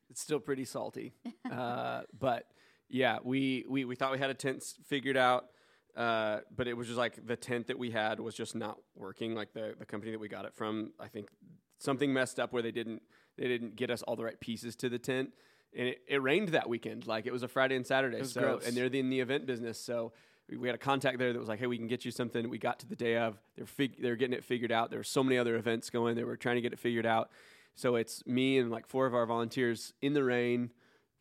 It's 0.09 0.21
still 0.21 0.39
pretty 0.39 0.65
salty, 0.65 1.13
uh, 1.51 2.01
but 2.19 2.47
yeah, 2.87 3.17
we, 3.23 3.65
we 3.67 3.85
we 3.85 3.95
thought 3.95 4.11
we 4.11 4.19
had 4.19 4.29
a 4.29 4.35
tent 4.35 4.63
figured 4.85 5.17
out, 5.17 5.47
uh, 5.95 6.39
but 6.55 6.67
it 6.67 6.75
was 6.75 6.87
just 6.87 6.97
like 6.97 7.25
the 7.25 7.35
tent 7.35 7.67
that 7.67 7.77
we 7.77 7.91
had 7.91 8.19
was 8.19 8.35
just 8.35 8.55
not 8.55 8.77
working. 8.95 9.35
Like 9.35 9.53
the 9.53 9.75
the 9.77 9.85
company 9.85 10.11
that 10.11 10.19
we 10.19 10.27
got 10.27 10.45
it 10.45 10.53
from, 10.53 10.91
I 10.99 11.07
think 11.07 11.29
something 11.77 12.11
messed 12.13 12.39
up 12.39 12.53
where 12.53 12.61
they 12.61 12.71
didn't 12.71 13.01
they 13.37 13.47
didn't 13.47 13.75
get 13.75 13.89
us 13.89 14.01
all 14.03 14.15
the 14.15 14.23
right 14.23 14.39
pieces 14.39 14.75
to 14.77 14.89
the 14.89 14.99
tent, 14.99 15.31
and 15.75 15.89
it, 15.89 15.99
it 16.07 16.21
rained 16.21 16.49
that 16.49 16.67
weekend. 16.69 17.07
Like 17.07 17.25
it 17.25 17.33
was 17.33 17.43
a 17.43 17.47
Friday 17.47 17.75
and 17.75 17.85
Saturday, 17.85 18.23
so 18.23 18.41
gross. 18.41 18.67
and 18.67 18.75
they're 18.75 18.85
in 18.85 19.09
the 19.09 19.19
event 19.19 19.45
business, 19.45 19.79
so. 19.79 20.13
We 20.49 20.57
we 20.57 20.67
had 20.67 20.75
a 20.75 20.77
contact 20.77 21.19
there 21.19 21.31
that 21.31 21.39
was 21.39 21.47
like, 21.47 21.59
"Hey, 21.59 21.67
we 21.67 21.77
can 21.77 21.87
get 21.87 22.03
you 22.03 22.11
something." 22.11 22.49
We 22.49 22.57
got 22.57 22.77
to 22.79 22.85
the 22.85 22.97
day 22.97 23.15
of. 23.15 23.39
They're 23.55 23.65
fig- 23.65 24.01
they're 24.01 24.17
getting 24.17 24.33
it 24.33 24.43
figured 24.43 24.73
out. 24.73 24.89
There 24.89 24.99
were 24.99 25.03
so 25.05 25.23
many 25.23 25.37
other 25.37 25.55
events 25.55 25.89
going. 25.89 26.17
They 26.17 26.25
were 26.25 26.35
trying 26.35 26.55
to 26.57 26.61
get 26.61 26.73
it 26.73 26.79
figured 26.79 27.05
out. 27.05 27.29
So 27.75 27.95
it's 27.95 28.25
me 28.27 28.57
and 28.57 28.69
like 28.69 28.85
four 28.85 29.05
of 29.05 29.15
our 29.15 29.25
volunteers 29.25 29.93
in 30.01 30.11
the 30.11 30.21
rain 30.21 30.71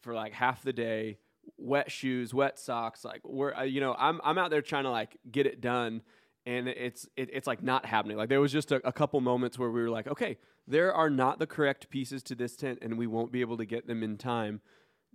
for 0.00 0.12
like 0.12 0.32
half 0.32 0.64
the 0.64 0.72
day, 0.72 1.18
wet 1.56 1.90
shoes, 1.90 2.34
wet 2.34 2.58
socks. 2.58 3.04
Like 3.04 3.20
we're, 3.24 3.54
uh, 3.54 3.62
you 3.62 3.80
know, 3.80 3.94
I'm 3.98 4.20
I'm 4.24 4.38
out 4.38 4.50
there 4.50 4.62
trying 4.62 4.84
to 4.84 4.90
like 4.90 5.16
get 5.30 5.46
it 5.46 5.60
done, 5.60 6.02
and 6.46 6.68
it's 6.68 7.08
it, 7.16 7.30
it's 7.32 7.46
like 7.46 7.62
not 7.62 7.86
happening. 7.86 8.16
Like 8.16 8.28
there 8.28 8.40
was 8.40 8.52
just 8.52 8.72
a, 8.72 8.86
a 8.86 8.92
couple 8.92 9.20
moments 9.20 9.58
where 9.58 9.70
we 9.70 9.82
were 9.82 9.90
like, 9.90 10.06
okay, 10.06 10.38
there 10.66 10.92
are 10.92 11.10
not 11.10 11.38
the 11.38 11.46
correct 11.46 11.90
pieces 11.90 12.22
to 12.24 12.34
this 12.34 12.56
tent, 12.56 12.78
and 12.82 12.98
we 12.98 13.06
won't 13.06 13.32
be 13.32 13.40
able 13.40 13.56
to 13.58 13.64
get 13.64 13.86
them 13.86 14.02
in 14.02 14.16
time. 14.16 14.60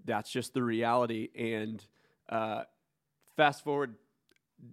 That's 0.05 0.29
just 0.29 0.53
the 0.53 0.63
reality. 0.63 1.29
And 1.35 1.85
uh, 2.29 2.63
fast 3.35 3.63
forward, 3.63 3.95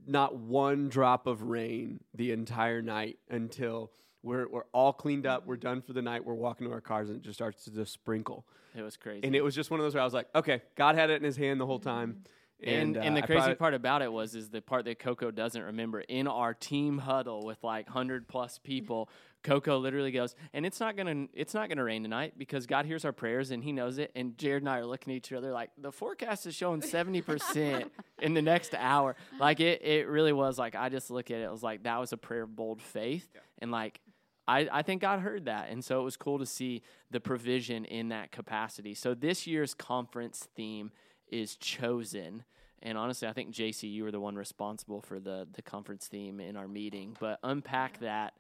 not 0.06 0.37
one 0.37 0.88
drop 0.88 1.26
of 1.26 1.42
rain 1.42 2.00
the 2.14 2.32
entire 2.32 2.82
night 2.82 3.18
until. 3.28 3.90
We're, 4.25 4.49
we're 4.49 4.64
all 4.73 4.93
cleaned 4.93 5.26
up. 5.26 5.47
We're 5.47 5.57
done 5.57 5.83
for 5.83 5.93
the 5.93 6.02
night. 6.02 6.25
We're 6.25 6.35
walking 6.35 6.66
to 6.66 6.73
our 6.73 6.81
cars, 6.81 7.09
and 7.11 7.19
it 7.19 7.23
just 7.23 7.37
starts 7.37 7.64
to 7.64 7.71
just 7.71 7.93
sprinkle 7.93 8.45
It 8.75 8.83
was 8.83 8.97
crazy. 8.97 9.25
and 9.26 9.37
it 9.37 9.45
was 9.45 9.54
just 9.54 9.71
one 9.71 9.78
of 9.81 9.85
those 9.85 9.95
where 9.95 10.02
I 10.02 10.04
was 10.04 10.14
like, 10.14 10.28
okay, 10.35 10.62
God 10.76 10.95
had 10.97 11.11
it 11.11 11.14
in 11.16 11.25
His 11.25 11.37
hand 11.37 11.61
the 11.61 11.66
whole 11.66 11.78
time. 11.78 12.25
And, 12.62 12.97
and, 12.97 13.14
uh, 13.16 13.19
the 13.21 13.25
I 13.25 13.26
crazy 13.26 13.38
probably- 13.40 13.54
part 13.57 13.75
about 13.75 14.00
it 14.00 14.11
was 14.11 14.35
is 14.35 14.49
the 14.49 14.62
part 14.62 14.87
that 14.87 14.99
Coco 14.99 15.31
doesn't 15.31 15.61
remember. 15.62 16.00
In 16.00 16.26
our 16.26 16.54
team 16.54 16.99
huddle 16.99 17.45
with 17.45 17.63
like 17.63 17.89
hundred 17.89 18.26
plus 18.28 18.58
people, 18.58 19.10
Coco 19.43 19.76
literally 19.76 20.13
goes, 20.13 20.34
and 20.54 20.65
it's 20.65 20.80
not 20.80 20.97
gonna 20.97 21.26
it's 21.34 21.52
not 21.52 21.69
gonna 21.69 21.84
rain 21.84 22.02
tonight 22.02 22.34
because 22.39 22.65
God 22.67 22.87
hears 22.87 23.04
our 23.04 23.13
prayers 23.13 23.50
and 23.50 23.63
He 23.63 23.73
knows 23.73 23.99
it. 23.99 24.13
And 24.15 24.39
Jared 24.39 24.63
and 24.63 24.71
I 24.71 24.78
are 24.78 24.87
looking 24.87 25.13
at 25.13 25.17
each 25.17 25.32
other 25.32 25.50
like 25.52 25.71
the 25.76 25.93
forecast 25.93 26.47
is 26.47 26.54
showing 26.54 26.80
seventy 26.80 27.21
percent 27.21 27.93
in 28.23 28.32
the 28.32 28.41
next 28.41 28.73
hour. 28.75 29.17
Like 29.39 29.60
it 29.60 29.82
it 29.84 30.08
really 30.08 30.32
was 30.32 30.56
like 30.58 30.75
I 30.75 30.89
just 30.89 31.10
look 31.10 31.30
at 31.30 31.39
it, 31.39 31.43
it 31.43 31.50
was 31.50 31.63
like 31.63 31.82
that 31.82 32.00
was 32.00 32.15
a 32.15 32.17
prayer 32.17 32.45
of 32.45 32.56
bold 32.56 32.80
faith, 32.80 33.28
and 33.58 33.71
like 33.71 34.00
I, 34.47 34.69
I 34.71 34.83
think 34.83 35.02
God 35.02 35.21
heard 35.21 35.47
that. 35.47 35.71
And 35.71 35.85
so 35.85 36.00
it 36.00 36.04
was 36.04 36.17
cool 36.17 36.39
to 36.39 36.47
see 36.47 36.83
the 37.11 37.21
provision 37.21 37.85
in 37.85 38.09
that 38.09 38.30
capacity. 38.33 38.95
So 38.95 39.15
this 39.15 39.47
year's 39.47 39.75
conference 39.75 40.49
theme 40.54 40.91
is 41.28 41.57
chosen. 41.57 42.45
And 42.83 42.99
honestly, 42.99 43.26
I 43.26 43.33
think 43.33 43.54
JC, 43.54 43.91
you 43.91 44.04
were 44.04 44.11
the 44.11 44.21
one 44.21 44.37
responsible 44.37 45.00
for 45.00 45.19
the, 45.19 45.49
the 45.52 45.63
conference 45.63 46.07
theme 46.07 46.41
in 46.41 46.57
our 46.57 46.69
meeting. 46.69 47.17
But 47.19 47.39
unpack 47.43 48.00
that 48.00 48.35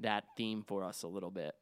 that 0.00 0.24
theme 0.36 0.62
for 0.66 0.82
us 0.82 1.02
a 1.02 1.08
little 1.08 1.30
bit. 1.30 1.54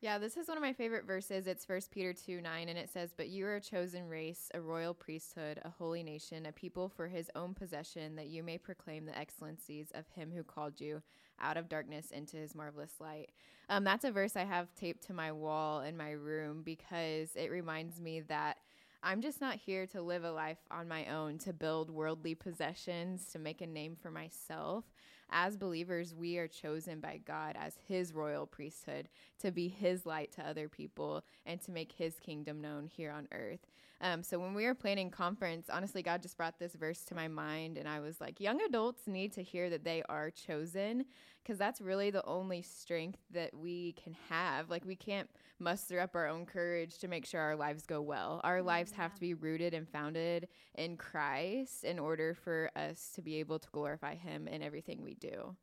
Yeah, 0.00 0.18
this 0.18 0.36
is 0.36 0.46
one 0.46 0.56
of 0.56 0.62
my 0.62 0.72
favorite 0.72 1.06
verses. 1.06 1.48
It's 1.48 1.64
First 1.64 1.90
Peter 1.90 2.12
2 2.12 2.40
9, 2.40 2.68
and 2.68 2.78
it 2.78 2.88
says, 2.88 3.12
But 3.16 3.30
you 3.30 3.44
are 3.46 3.56
a 3.56 3.60
chosen 3.60 4.06
race, 4.08 4.48
a 4.54 4.60
royal 4.60 4.94
priesthood, 4.94 5.60
a 5.64 5.70
holy 5.70 6.04
nation, 6.04 6.46
a 6.46 6.52
people 6.52 6.88
for 6.88 7.08
his 7.08 7.28
own 7.34 7.52
possession, 7.52 8.14
that 8.14 8.28
you 8.28 8.44
may 8.44 8.58
proclaim 8.58 9.06
the 9.06 9.18
excellencies 9.18 9.88
of 9.94 10.04
him 10.14 10.30
who 10.32 10.44
called 10.44 10.80
you 10.80 11.02
out 11.40 11.56
of 11.56 11.68
darkness 11.68 12.12
into 12.12 12.36
his 12.36 12.54
marvelous 12.54 12.92
light. 13.00 13.30
Um, 13.68 13.82
that's 13.82 14.04
a 14.04 14.12
verse 14.12 14.36
I 14.36 14.44
have 14.44 14.72
taped 14.76 15.04
to 15.08 15.12
my 15.12 15.32
wall 15.32 15.80
in 15.80 15.96
my 15.96 16.12
room 16.12 16.62
because 16.64 17.34
it 17.34 17.50
reminds 17.50 18.00
me 18.00 18.20
that 18.20 18.58
I'm 19.02 19.20
just 19.20 19.40
not 19.40 19.56
here 19.56 19.84
to 19.88 20.00
live 20.00 20.22
a 20.22 20.30
life 20.30 20.58
on 20.70 20.86
my 20.86 21.06
own, 21.06 21.38
to 21.38 21.52
build 21.52 21.90
worldly 21.90 22.36
possessions, 22.36 23.26
to 23.32 23.40
make 23.40 23.62
a 23.62 23.66
name 23.66 23.96
for 24.00 24.12
myself. 24.12 24.84
As 25.30 25.56
believers, 25.56 26.14
we 26.14 26.38
are 26.38 26.48
chosen 26.48 27.00
by 27.00 27.20
God 27.24 27.56
as 27.58 27.74
His 27.86 28.14
royal 28.14 28.46
priesthood 28.46 29.08
to 29.40 29.50
be 29.50 29.68
His 29.68 30.06
light 30.06 30.32
to 30.32 30.46
other 30.46 30.68
people 30.68 31.24
and 31.44 31.60
to 31.62 31.70
make 31.70 31.92
His 31.92 32.18
kingdom 32.20 32.60
known 32.60 32.86
here 32.86 33.10
on 33.10 33.28
earth. 33.32 33.66
Um, 34.00 34.22
so 34.22 34.38
when 34.38 34.54
we 34.54 34.64
were 34.64 34.74
planning 34.74 35.10
conference, 35.10 35.68
honestly, 35.68 36.02
God 36.02 36.22
just 36.22 36.36
brought 36.36 36.58
this 36.58 36.74
verse 36.74 37.00
to 37.02 37.14
my 37.14 37.26
mind, 37.26 37.78
and 37.78 37.88
I 37.88 38.00
was 38.00 38.20
like, 38.20 38.40
young 38.40 38.60
adults 38.62 39.06
need 39.06 39.32
to 39.32 39.42
hear 39.42 39.68
that 39.70 39.84
they 39.84 40.02
are 40.08 40.30
chosen 40.30 41.04
because 41.48 41.58
that's 41.58 41.80
really 41.80 42.10
the 42.10 42.24
only 42.26 42.60
strength 42.60 43.20
that 43.30 43.54
we 43.54 43.94
can 44.04 44.14
have. 44.28 44.68
Like, 44.68 44.84
we 44.84 44.94
can't 44.94 45.30
muster 45.58 45.98
up 45.98 46.14
our 46.14 46.26
own 46.26 46.44
courage 46.44 46.98
to 46.98 47.08
make 47.08 47.24
sure 47.24 47.40
our 47.40 47.56
lives 47.56 47.86
go 47.86 48.02
well. 48.02 48.42
Our 48.44 48.58
mm, 48.58 48.66
lives 48.66 48.92
have 48.92 49.14
to 49.14 49.20
be 49.20 49.32
rooted 49.32 49.72
and 49.72 49.88
founded 49.88 50.48
in 50.74 50.98
Christ 50.98 51.84
in 51.84 51.98
order 51.98 52.34
for 52.34 52.70
us 52.76 53.12
to 53.14 53.22
be 53.22 53.36
able 53.36 53.58
to 53.60 53.68
glorify 53.70 54.14
Him 54.14 54.46
in 54.46 54.62
everything 54.62 55.02
we 55.02 55.14
do. 55.14 55.56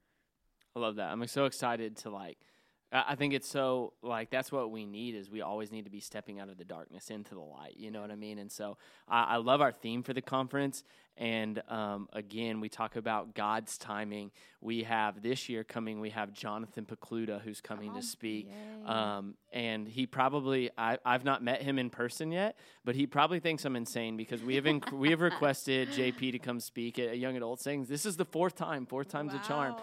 I 0.76 0.80
love 0.80 0.96
that. 0.96 1.12
I'm 1.12 1.26
so 1.28 1.46
excited 1.46 1.98
to 1.98 2.10
like. 2.10 2.40
I 2.92 3.16
think 3.16 3.34
it's 3.34 3.48
so 3.48 3.94
like 4.02 4.30
that's 4.30 4.52
what 4.52 4.72
we 4.72 4.86
need 4.86 5.16
is 5.16 5.30
we 5.30 5.42
always 5.42 5.72
need 5.72 5.86
to 5.86 5.92
be 5.92 6.00
stepping 6.00 6.40
out 6.40 6.50
of 6.50 6.58
the 6.58 6.64
darkness 6.64 7.10
into 7.10 7.34
the 7.34 7.42
light. 7.42 7.76
You 7.78 7.92
know 7.92 8.02
what 8.02 8.12
I 8.12 8.16
mean? 8.16 8.38
And 8.40 8.52
so 8.52 8.78
I, 9.08 9.24
I 9.24 9.36
love 9.38 9.60
our 9.60 9.72
theme 9.72 10.04
for 10.04 10.14
the 10.14 10.22
conference. 10.22 10.84
And 11.18 11.62
um, 11.70 12.10
again, 12.12 12.60
we 12.60 12.68
talk 12.68 12.98
about 12.98 13.34
God's 13.36 13.78
timing. 13.78 14.32
We 14.60 14.84
have 14.84 15.22
this 15.22 15.48
year 15.48 15.64
coming. 15.64 16.02
We 16.02 16.10
have 16.10 16.34
Jonathan 16.34 16.86
Pokluda 16.86 17.42
who's 17.42 17.62
coming 17.62 17.94
to 17.94 18.02
speak. 18.02 18.50
Um, 18.86 19.36
and 19.54 19.88
he 19.88 20.06
probably 20.06 20.70
I, 20.78 20.98
I've 21.06 21.24
not 21.24 21.42
met 21.42 21.62
him 21.62 21.80
in 21.80 21.90
person 21.90 22.32
yet, 22.32 22.58
but 22.84 22.96
he 22.96 23.08
probably 23.08 23.40
thinks 23.40 23.64
I'm 23.66 23.76
insane 23.78 24.18
because 24.18 24.42
we 24.44 24.56
have 24.56 24.66
inc- 24.66 24.92
we 24.92 25.10
have 25.12 25.22
requested 25.32 25.90
JP 25.90 26.34
to 26.34 26.40
come 26.40 26.60
speak 26.60 27.00
at 27.00 27.12
a 27.12 27.18
young 27.18 27.38
adult 27.38 27.62
things. 27.62 27.88
This 27.88 28.06
is 28.06 28.18
the 28.18 28.26
fourth 28.26 28.56
time. 28.56 28.86
Fourth 28.86 29.08
time's 29.08 29.34
a 29.34 29.40
charm. 29.40 29.76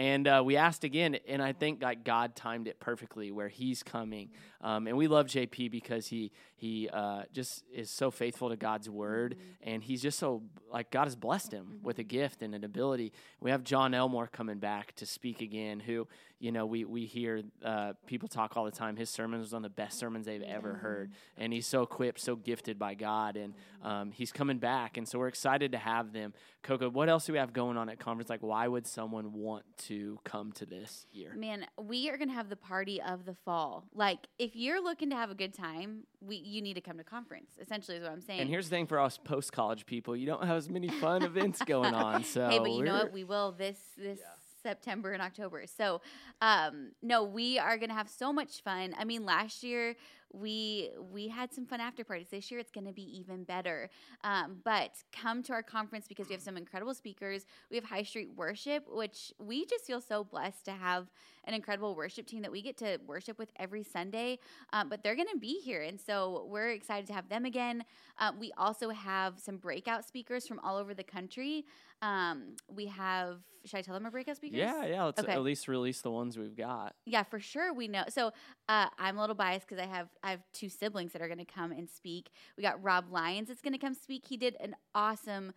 And 0.00 0.26
uh, 0.26 0.42
we 0.42 0.56
asked 0.56 0.82
again, 0.82 1.18
and 1.28 1.42
I 1.42 1.52
think 1.52 1.82
like 1.82 2.04
God 2.04 2.34
timed 2.34 2.68
it 2.68 2.80
perfectly 2.80 3.30
where 3.30 3.48
He's 3.48 3.82
coming. 3.82 4.30
Um, 4.62 4.86
and 4.86 4.96
we 4.96 5.08
love 5.08 5.26
JP 5.26 5.70
because 5.70 6.06
he 6.06 6.32
he 6.56 6.88
uh, 6.90 7.24
just 7.34 7.64
is 7.70 7.90
so 7.90 8.10
faithful 8.10 8.48
to 8.48 8.56
God's 8.56 8.88
word, 8.88 9.36
and 9.62 9.82
he's 9.82 10.00
just 10.00 10.18
so 10.18 10.42
like 10.70 10.90
God 10.90 11.04
has 11.04 11.16
blessed 11.16 11.52
him 11.52 11.80
with 11.82 11.98
a 11.98 12.02
gift 12.02 12.42
and 12.42 12.54
an 12.54 12.64
ability. 12.64 13.12
We 13.40 13.50
have 13.50 13.62
John 13.62 13.92
Elmore 13.94 14.26
coming 14.26 14.58
back 14.58 14.94
to 14.96 15.06
speak 15.06 15.40
again, 15.42 15.80
who 15.80 16.08
you 16.40 16.50
know 16.50 16.64
we 16.64 16.84
we 16.84 17.04
hear 17.04 17.42
uh, 17.64 17.92
people 18.06 18.26
talk 18.26 18.56
all 18.56 18.64
the 18.64 18.70
time. 18.70 18.96
His 18.96 19.10
sermons 19.10 19.42
was 19.42 19.52
one 19.52 19.64
of 19.64 19.70
the 19.70 19.74
best 19.74 19.98
sermons 19.98 20.26
they've 20.26 20.42
ever 20.42 20.74
heard, 20.74 21.12
and 21.36 21.52
he's 21.52 21.66
so 21.66 21.82
equipped, 21.82 22.18
so 22.18 22.34
gifted 22.34 22.78
by 22.78 22.94
God, 22.94 23.36
and 23.36 23.54
um, 23.84 24.10
he's 24.10 24.32
coming 24.32 24.58
back, 24.58 24.96
and 24.96 25.06
so 25.06 25.18
we're 25.18 25.28
excited 25.28 25.72
to 25.72 25.78
have 25.78 26.12
them. 26.12 26.32
Coco, 26.62 26.88
what 26.88 27.08
else 27.08 27.26
do 27.26 27.32
we 27.32 27.38
have 27.38 27.52
going 27.52 27.76
on 27.76 27.88
at 27.88 27.98
conference? 27.98 28.28
Like, 28.28 28.42
why 28.42 28.68
would 28.68 28.86
someone 28.86 29.32
want 29.34 29.64
to 29.86 30.18
come 30.24 30.52
to 30.52 30.66
this 30.66 31.06
year? 31.12 31.34
Man, 31.36 31.66
we 31.78 32.08
are 32.08 32.16
gonna 32.16 32.32
have 32.32 32.48
the 32.48 32.56
party 32.56 33.00
of 33.02 33.26
the 33.26 33.34
fall. 33.34 33.84
Like, 33.94 34.26
if 34.38 34.56
you're 34.56 34.82
looking 34.82 35.10
to 35.10 35.16
have 35.16 35.30
a 35.30 35.34
good 35.34 35.52
time, 35.52 36.04
we 36.20 36.36
you 36.36 36.62
need 36.62 36.74
to 36.74 36.80
come 36.80 36.96
to 36.96 37.04
conference. 37.04 37.52
Essentially, 37.60 37.98
is 37.98 38.02
what 38.02 38.12
I'm 38.12 38.22
saying. 38.22 38.40
And 38.40 38.48
here's 38.48 38.70
the 38.70 38.76
thing 38.76 38.86
for 38.86 38.98
us 38.98 39.18
post 39.18 39.52
college 39.52 39.84
people, 39.84 40.16
you 40.16 40.26
don't 40.26 40.44
have 40.44 40.56
as 40.56 40.70
many 40.70 40.88
fun 40.88 41.22
events 41.30 41.60
going 41.62 41.94
on. 41.94 42.24
So 42.24 42.48
hey, 42.48 42.58
but 42.58 42.70
you 42.70 42.82
know 42.82 42.94
what? 42.94 43.12
We 43.12 43.24
will 43.24 43.52
this 43.52 43.78
this 43.98 44.20
September 44.62 45.12
and 45.12 45.22
October. 45.22 45.64
So, 45.66 46.00
um, 46.40 46.92
no, 47.02 47.24
we 47.24 47.58
are 47.58 47.78
gonna 47.78 47.94
have 47.94 48.08
so 48.08 48.32
much 48.32 48.62
fun. 48.62 48.94
I 48.98 49.04
mean, 49.04 49.24
last 49.24 49.62
year 49.62 49.96
we 50.32 50.90
we 51.12 51.28
had 51.28 51.52
some 51.52 51.66
fun 51.66 51.80
after 51.80 52.04
parties. 52.04 52.28
This 52.30 52.50
year 52.50 52.60
it's 52.60 52.70
gonna 52.70 52.92
be 52.92 53.18
even 53.18 53.44
better. 53.44 53.90
Um, 54.22 54.60
but 54.64 54.92
come 55.12 55.42
to 55.44 55.52
our 55.52 55.62
conference 55.62 56.06
because 56.06 56.28
we 56.28 56.34
have 56.34 56.42
some 56.42 56.56
incredible 56.56 56.94
speakers. 56.94 57.46
We 57.70 57.76
have 57.76 57.84
High 57.84 58.04
Street 58.04 58.30
Worship, 58.36 58.84
which 58.88 59.32
we 59.38 59.66
just 59.66 59.84
feel 59.86 60.00
so 60.00 60.24
blessed 60.24 60.64
to 60.66 60.72
have 60.72 61.08
an 61.44 61.54
incredible 61.54 61.94
worship 61.94 62.26
team 62.26 62.42
that 62.42 62.52
we 62.52 62.62
get 62.62 62.76
to 62.78 62.98
worship 63.06 63.38
with 63.38 63.50
every 63.56 63.82
Sunday. 63.82 64.38
Um, 64.72 64.88
but 64.88 65.02
they're 65.02 65.16
going 65.16 65.28
to 65.32 65.38
be 65.38 65.60
here. 65.60 65.82
And 65.82 66.00
so 66.00 66.46
we're 66.48 66.70
excited 66.70 67.06
to 67.08 67.12
have 67.12 67.28
them 67.28 67.44
again. 67.44 67.84
Um, 68.18 68.38
we 68.38 68.52
also 68.56 68.90
have 68.90 69.38
some 69.38 69.56
breakout 69.56 70.04
speakers 70.06 70.46
from 70.46 70.58
all 70.60 70.76
over 70.76 70.94
the 70.94 71.04
country. 71.04 71.64
Um, 72.02 72.56
we 72.68 72.86
have, 72.86 73.38
should 73.64 73.78
I 73.78 73.82
tell 73.82 73.94
them 73.94 74.04
our 74.04 74.10
breakout 74.10 74.36
speakers? 74.36 74.58
yeah, 74.58 74.84
yeah. 74.86 75.04
Let's 75.04 75.20
Okay. 75.20 75.32
at 75.32 75.42
least 75.42 75.68
release 75.68 76.00
the 76.00 76.10
ones 76.10 76.38
we've 76.38 76.56
got. 76.56 76.94
Yeah, 77.06 77.22
for 77.24 77.40
sure. 77.40 77.72
We 77.74 77.88
know. 77.88 78.04
So 78.08 78.32
uh, 78.68 78.86
I'm 78.98 79.16
a 79.18 79.20
little 79.20 79.34
biased 79.36 79.66
because 79.68 79.82
I 79.82 79.86
have 79.86 80.08
I 80.22 80.30
have 80.30 80.40
two 80.52 80.68
siblings 80.68 81.12
that 81.12 81.20
are 81.22 81.28
going 81.28 81.38
to 81.38 81.44
come 81.44 81.72
and 81.72 81.88
speak. 81.88 82.30
We 82.56 82.62
got 82.62 82.82
Rob 82.82 83.10
Lyons 83.10 83.48
that's 83.48 83.60
going 83.62 83.72
to 83.74 83.78
come 83.78 83.94
speak. 83.94 84.24
He 84.26 84.36
did 84.36 84.56
an 84.60 84.76
awesome 84.94 85.52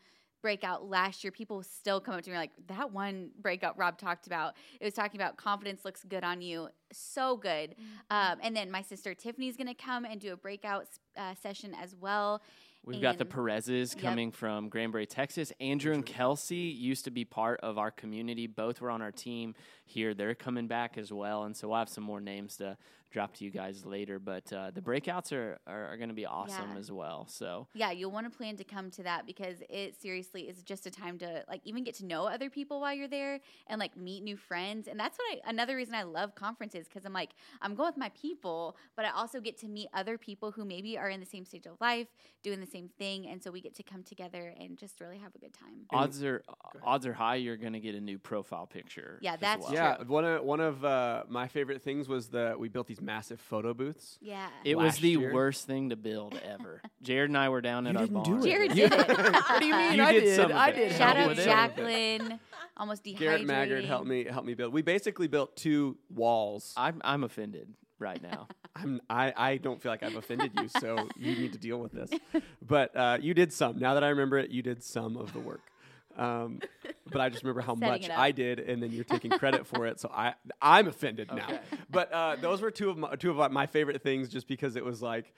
breakout 0.48 0.88
last 0.88 1.24
year. 1.24 1.32
People 1.32 1.64
still 1.64 2.00
come 2.00 2.14
up 2.14 2.22
to 2.22 2.30
me 2.30 2.38
like 2.38 2.52
that 2.68 2.92
one 2.92 3.32
breakout 3.42 3.76
Rob 3.80 3.98
talked 3.98 4.28
about. 4.28 4.54
It 4.80 4.84
was 4.86 4.94
talking 4.94 5.20
about 5.20 5.38
confidence 5.38 5.84
looks 5.84 6.04
good 6.04 6.24
on 6.24 6.42
you. 6.44 6.68
So 6.92 7.38
good. 7.38 7.74
Um, 8.12 8.38
and 8.44 8.56
then 8.56 8.70
my 8.70 8.84
sister 8.84 9.16
Tiffany's 9.16 9.58
going 9.58 9.68
to 9.68 9.74
come 9.74 10.06
and 10.06 10.22
do 10.22 10.34
a 10.34 10.38
breakout 10.38 10.86
uh, 11.18 11.34
session 11.42 11.74
as 11.82 11.96
well. 11.96 12.44
We've 12.86 13.02
got 13.02 13.18
the 13.18 13.24
And- 13.24 13.30
Perez's 13.32 13.94
Yep. 13.96 14.04
coming 14.04 14.32
from 14.32 14.68
Granbury, 14.68 15.06
Texas. 15.06 15.54
Andrew 15.62 15.94
and 15.94 16.06
Kelsey 16.06 16.58
used 16.58 17.06
to 17.06 17.12
be 17.12 17.24
part 17.24 17.62
of 17.62 17.78
our 17.78 17.90
community. 17.92 18.46
Both 18.46 18.82
were 18.82 18.92
on 18.92 19.02
our 19.02 19.12
team 19.14 19.56
here. 19.86 20.14
They're 20.14 20.36
coming 20.36 20.68
back 20.68 20.98
as 20.98 21.12
well. 21.12 21.46
And 21.46 21.56
so 21.56 21.70
we'll 21.70 21.78
have 21.80 21.88
some 21.88 22.04
more 22.04 22.20
names 22.20 22.58
to 22.58 22.78
drop 23.13 23.34
to 23.36 23.45
you 23.45 23.52
guys 23.52 23.86
later. 23.86 24.19
But 24.19 24.52
uh, 24.52 24.71
the 24.71 24.82
breakouts 24.82 25.32
are, 25.32 25.60
are, 25.67 25.93
are 25.93 25.97
going 25.97 26.10
to 26.10 26.15
be 26.15 26.26
awesome 26.26 26.71
Yeah. 26.73 26.80
as 26.80 26.91
well. 26.91 27.28
So 27.30 27.67
Yeah, 27.73 27.91
you'll 27.91 28.12
want 28.12 28.30
to 28.30 28.36
plan 28.36 28.58
to 28.58 28.63
come 28.63 28.89
to 28.91 29.04
that 29.04 29.26
because 29.26 29.58
it 29.69 29.95
seriously 30.02 30.49
is 30.49 30.63
just 30.63 30.86
a 30.86 30.91
time 30.91 31.17
to 31.19 31.45
like 31.47 31.62
even 31.63 31.84
get 31.84 31.95
to 31.95 32.06
know 32.06 32.26
other 32.26 32.49
people 32.49 32.82
while 32.82 32.93
you're 32.93 33.08
there 33.08 33.39
and 33.67 33.80
like 33.80 33.95
meet 33.95 34.23
new 34.23 34.36
friends. 34.36 34.88
And 34.88 34.99
that's 34.99 35.17
what 35.17 35.38
I 35.38 35.49
another 35.49 35.76
reason 35.76 35.95
I 35.95 36.04
love 36.04 36.36
conferences 36.36 36.88
because 36.88 37.06
I'm 37.06 37.13
like 37.13 37.30
I'm 37.62 37.76
going 37.76 37.89
with 37.89 37.97
my 37.97 38.10
people, 38.10 38.76
but 38.95 39.06
I 39.06 39.12
also 39.12 39.39
get 39.39 39.58
to 39.60 39.67
meet 39.67 39.88
other 39.93 40.17
people 40.17 40.52
who 40.52 40.65
maybe 40.65 40.97
are 40.97 41.10
in 41.10 41.19
the 41.19 41.26
same 41.26 41.45
stage 41.45 41.67
of 41.67 41.80
life, 41.80 42.08
doing 42.41 42.60
the 42.60 42.65
same 42.67 42.89
thing, 42.97 43.28
and 43.28 43.41
so 43.41 43.52
we 43.52 43.62
get 43.62 43.76
to 43.76 43.84
come 43.84 44.04
together 44.04 44.54
and 44.60 44.78
just 44.78 44.99
really 44.99 45.19
have 45.19 45.36
a 45.36 45.38
good 45.38 45.54
time. 45.54 45.86
odds 45.91 46.23
are 46.23 46.43
odds 46.84 47.06
are 47.06 47.13
high 47.13 47.36
you're 47.36 47.58
going 47.58 47.73
to 47.73 47.80
get 47.80 47.93
a 47.95 48.02
new 48.02 48.17
profile 48.17 48.65
picture. 48.65 49.19
Yeah, 49.21 49.36
that's 49.36 49.63
well. 49.63 49.73
Yeah, 49.73 50.04
one 50.04 50.26
of 50.26 50.43
one 50.43 50.60
of 50.60 50.84
uh, 50.84 51.23
my 51.30 51.47
favorite 51.47 51.82
things 51.82 52.08
was 52.08 52.30
that 52.30 52.60
we 52.60 52.69
built 52.69 52.88
these 52.88 53.02
massive 53.06 53.39
photo 53.42 53.74
booths. 53.74 54.18
Yeah. 54.22 54.48
It 54.63 54.78
was 54.78 54.98
the 54.98 55.10
year. 55.10 55.34
worst 55.34 55.68
thing 55.68 55.89
to 55.89 55.96
build 55.96 56.39
ever. 56.44 56.82
Jared 57.02 57.30
and 57.30 57.38
I 57.38 57.50
were 57.50 57.62
down 57.62 57.88
at 57.88 57.94
You 57.94 58.00
our 58.00 58.06
didn't 58.06 58.24
barn. 58.24 58.39
do 58.42 58.46
it. 58.48 58.50
Jared 58.52 58.76
You- 58.76 58.89
did 58.89 59.00
it. 59.00 59.08
what 59.18 59.60
do 59.60 59.66
you 59.66 59.76
mean? 59.76 59.94
You 59.96 60.04
I 60.04 60.12
did 60.13 60.22
did. 60.22 60.36
some 60.36 60.52
of 60.52 60.58
I 60.58 60.72
did. 60.72 60.92
Shout 60.94 61.18
help 61.18 61.32
out. 61.32 61.38
Jacqueline. 61.38 62.39
Almost 62.78 63.04
dehydrating. 63.04 63.18
Garrett 63.20 63.46
Maggard 63.46 63.86
helped 63.86 64.08
me 64.08 64.26
help 64.26 64.46
me 64.46 64.54
build. 64.56 64.74
We 64.74 64.82
basically 64.82 65.28
built 65.28 65.56
two 65.56 65.98
walls. 66.13 66.74
I'm 66.76 67.02
I'm 67.04 67.24
offended 67.24 67.68
right 68.00 68.22
now. 68.22 68.48
I'm 68.76 69.00
I, 69.10 69.32
I 69.38 69.58
don't 69.58 69.80
feel 69.82 69.92
like 69.92 70.02
I've 70.02 70.16
offended 70.16 70.52
you, 70.60 70.68
so 70.68 71.08
you 71.16 71.36
need 71.36 71.54
to 71.54 71.60
deal 71.60 71.78
with 71.78 71.92
this. 71.92 72.10
But 72.66 72.96
uh, 72.96 73.18
you 73.22 73.36
did 73.36 73.54
some. 73.54 73.78
Now 73.78 73.94
that 73.94 74.04
I 74.04 74.10
remember 74.10 74.39
it, 74.39 74.50
you 74.50 74.63
did 74.63 74.84
some 74.84 75.16
of 75.18 75.32
the 75.34 75.39
work. 75.39 75.62
Um, 76.17 76.60
but 77.12 77.21
I 77.21 77.30
just 77.30 77.43
remember 77.43 77.62
how 77.62 77.76
much. 77.76 78.10
I 78.10 78.32
did, 78.32 78.60
and 78.60 78.82
then 78.82 78.91
you're 78.91 79.04
taking 79.04 79.32
credit 79.32 79.65
for 79.67 79.88
it. 79.88 79.99
So 79.99 80.10
I 80.13 80.36
I'm 80.62 80.88
offended 80.88 81.30
now. 81.34 81.60
But 81.89 82.12
uh, 82.12 82.36
those 82.41 82.62
were 82.62 82.71
two 82.71 82.89
of 82.89 82.97
my 82.97 83.15
two 83.15 83.32
of 83.32 83.52
my 83.52 83.65
favorite 83.65 84.02
things, 84.02 84.30
just 84.30 84.47
because 84.47 84.76
it 84.76 84.86
was 84.86 85.02
like 85.02 85.34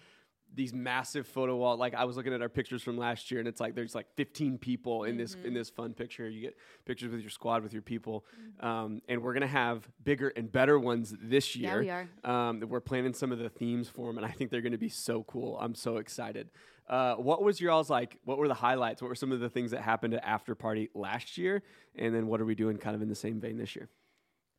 these 0.56 0.74
massive 0.74 1.28
photo 1.28 1.56
wall. 1.56 1.78
Like 1.78 1.94
I 1.94 2.06
was 2.06 2.18
looking 2.18 2.34
at 2.34 2.42
our 2.42 2.50
pictures 2.50 2.82
from 2.82 2.98
last 2.98 3.30
year, 3.30 3.40
and 3.40 3.48
it's 3.48 3.60
like 3.60 3.76
there's 3.76 3.96
like 3.96 4.08
15 4.16 4.58
people 4.58 5.04
in 5.04 5.18
this 5.18 5.36
in 5.44 5.54
this 5.54 5.70
fun 5.70 5.94
picture. 5.94 6.30
You 6.30 6.42
get 6.42 6.58
pictures 6.86 7.12
with 7.12 7.22
your 7.22 7.30
squad, 7.30 7.64
with 7.64 7.74
your 7.74 7.82
people, 7.82 8.26
um, 8.60 9.02
and 9.08 9.22
we're 9.22 9.34
gonna 9.34 9.48
have 9.48 9.88
bigger 10.04 10.30
and 10.30 10.52
better 10.52 10.80
ones 10.80 11.14
this 11.22 11.56
year. 11.56 11.82
Yeah, 11.82 12.06
we 12.24 12.30
are. 12.30 12.50
Um, 12.50 12.64
we're 12.68 12.80
planning 12.80 13.14
some 13.14 13.32
of 13.32 13.40
the 13.40 13.50
themes 13.50 13.90
for 13.90 14.08
them, 14.08 14.18
and 14.18 14.26
I 14.26 14.32
think 14.32 14.52
they're 14.52 14.62
gonna 14.62 14.78
be 14.78 14.90
so 14.90 15.24
cool. 15.24 15.58
I'm 15.60 15.76
so 15.76 15.98
excited. 15.98 16.50
Uh, 16.88 17.16
what 17.16 17.42
was 17.42 17.60
your 17.60 17.72
all's 17.72 17.90
like? 17.90 18.20
What 18.26 18.38
were 18.38 18.48
the 18.48 18.54
highlights? 18.54 19.02
What 19.02 19.08
were 19.08 19.16
some 19.16 19.32
of 19.32 19.40
the 19.40 19.50
things 19.50 19.72
that 19.72 19.82
happened 19.82 20.14
at 20.14 20.24
after 20.24 20.54
party 20.54 20.90
last 20.94 21.38
year? 21.38 21.64
And 21.96 22.14
then 22.14 22.28
what 22.28 22.40
are 22.42 22.46
we 22.46 22.54
doing 22.54 22.78
kind 22.78 22.96
of 22.96 23.02
in 23.02 23.10
the 23.10 23.16
same 23.16 23.40
vein 23.40 23.58
this 23.58 23.76
year? 23.76 23.90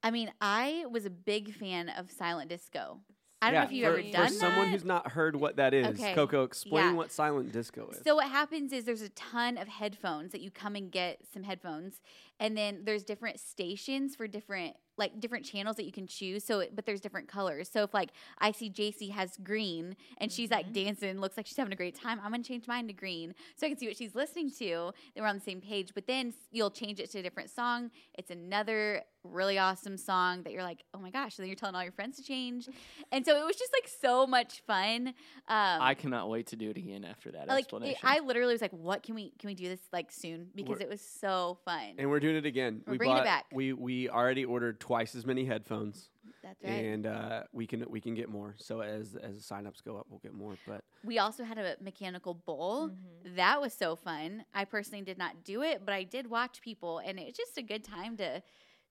I 0.03 0.11
mean, 0.11 0.33
I 0.41 0.85
was 0.91 1.05
a 1.05 1.11
big 1.11 1.53
fan 1.55 1.89
of 1.89 2.11
silent 2.11 2.49
disco. 2.49 3.01
I 3.43 3.47
don't 3.51 3.55
Yeah, 3.55 3.61
know 3.61 3.67
if 3.67 3.73
you've 3.73 3.85
for, 3.85 3.99
ever 3.99 4.03
for 4.03 4.13
done 4.13 4.31
someone 4.31 4.69
who's 4.69 4.85
not 4.85 5.13
heard 5.13 5.37
what 5.37 5.57
that 5.57 5.75
is, 5.75 5.99
Okay. 6.01 6.15
Coco, 6.15 6.43
explain 6.43 6.85
Yeah. 6.87 6.93
what 6.93 7.13
silent 7.13 7.53
disco 7.53 7.89
is. 7.93 8.01
So 8.03 8.15
what 8.17 8.29
happens 8.31 8.73
is 8.73 8.85
there's 8.85 9.03
a 9.03 9.11
ton 9.11 9.59
of 9.59 9.69
headphones 9.69 10.33
that 10.33 10.41
you 10.41 10.51
come 10.51 10.75
and 10.75 10.91
get 10.91 11.21
some 11.33 11.43
headphones, 11.43 12.01
and 12.41 12.57
then 12.57 12.85
there's 12.85 13.05
different 13.05 13.39
stations 13.39 14.17
for 14.17 14.27
different 14.27 14.77
like 14.97 15.21
different 15.21 15.45
channels 15.45 15.77
that 15.77 15.85
you 15.85 15.93
can 15.93 16.07
choose. 16.07 16.45
So, 16.45 16.61
it- 16.61 16.75
but 16.75 16.87
there's 16.87 17.01
different 17.01 17.29
colors. 17.29 17.69
So 17.73 17.83
if 17.83 17.93
like 17.95 18.11
I 18.39 18.53
see 18.53 18.71
JC 18.71 19.11
has 19.11 19.37
green 19.43 19.97
and 20.19 20.31
she's 20.33 20.51
like 20.51 20.73
dancing, 20.73 21.21
looks 21.21 21.37
like 21.37 21.47
she's 21.47 21.57
having 21.57 21.73
a 21.73 21.77
great 21.77 21.95
time, 21.95 22.19
I'm 22.23 22.31
gonna 22.31 22.43
change 22.43 22.67
mine 22.67 22.87
to 22.89 22.93
green 22.93 23.35
so 23.57 23.67
I 23.67 23.71
can 23.71 23.79
see 23.79 23.87
what 23.87 23.97
she's 23.97 24.15
listening 24.15 24.51
to. 24.53 24.93
Then 25.15 25.23
we're 25.23 25.29
on 25.29 25.37
the 25.37 25.45
same 25.45 25.61
page. 25.61 25.93
But 25.95 26.07
then 26.07 26.33
you'll 26.51 26.71
change 26.71 27.01
it 27.01 27.11
to 27.13 27.19
a 27.19 27.23
different 27.23 27.51
song. 27.51 27.91
It's 28.15 28.31
another 28.31 29.03
really 29.25 29.59
awesome 29.59 29.97
song 29.97 30.45
that 30.45 30.53
you're 30.53 30.63
like, 30.63 30.85
oh 30.95 31.01
my 31.01 31.11
gosh! 31.11 31.37
And 31.37 31.43
then 31.43 31.49
you're 31.49 31.57
telling 31.57 31.75
all 31.75 31.83
your 31.83 31.91
friends 31.91 32.17
to 32.19 32.23
change, 32.23 32.69
and 33.11 33.27
so 33.27 33.37
it 33.37 33.45
was 33.45 33.57
just 33.57 33.73
like 33.73 33.89
so 34.01 34.25
much 34.25 34.63
fun. 34.69 35.09
Um, 35.09 35.15
I 35.49 35.95
cannot 35.95 36.29
wait 36.31 36.47
to 36.49 36.57
do 36.57 36.71
it 36.71 36.77
again 36.77 37.05
after 37.05 37.33
that 37.33 37.49
like 37.49 37.57
it, 37.59 37.63
explanation. 37.63 38.01
I 38.05 38.21
literally 38.21 38.55
was 38.55 38.61
like, 38.63 38.73
"What 38.73 39.03
can 39.03 39.17
we 39.17 39.33
can 39.39 39.49
we 39.49 39.55
do 39.55 39.69
this 39.69 39.81
like 39.93 40.13
soon?" 40.13 40.49
Because 40.55 40.77
We're- 40.79 40.85
it 40.85 40.89
was 40.89 41.01
so 41.01 41.59
fun. 41.65 41.95
and 41.99 42.09
we're 42.09 42.21
doing 42.21 42.37
it 42.37 42.47
again. 42.47 42.83
We're 42.87 42.93
we 42.93 42.99
bringing 42.99 43.17
it 43.17 43.25
back. 43.25 43.47
We 43.53 43.73
we 43.73 44.09
already 44.09 44.45
ordered 44.45 44.79
twice 44.87 45.15
as 45.15 45.27
many 45.27 45.45
headphones, 45.45 46.11
That's 46.43 46.63
right. 46.63 46.71
and 46.71 47.07
uh, 47.07 47.43
we 47.53 47.67
can 47.67 47.85
we 47.91 48.01
can 48.01 48.15
get 48.15 48.29
more. 48.29 48.55
So 48.59 48.81
as 48.81 49.17
as 49.17 49.43
signups 49.43 49.83
go 49.85 49.97
up, 49.97 50.07
we'll 50.09 50.21
get 50.21 50.33
more. 50.33 50.57
But 50.67 50.83
we 51.05 51.19
also 51.19 51.45
had 51.45 51.59
a 51.59 51.77
mechanical 51.81 52.35
bull. 52.35 52.91
Mm-hmm. 52.91 53.37
That 53.37 53.61
was 53.61 53.73
so 53.73 53.97
fun. 53.97 54.45
I 54.55 54.65
personally 54.65 55.05
did 55.05 55.19
not 55.19 55.45
do 55.45 55.63
it, 55.63 55.83
but 55.85 55.93
I 55.93 56.05
did 56.05 56.31
watch 56.31 56.61
people, 56.61 56.99
and 56.99 57.19
it's 57.19 57.37
just 57.37 57.59
a 57.59 57.63
good 57.63 57.85
time 57.85 58.17
to 58.19 58.43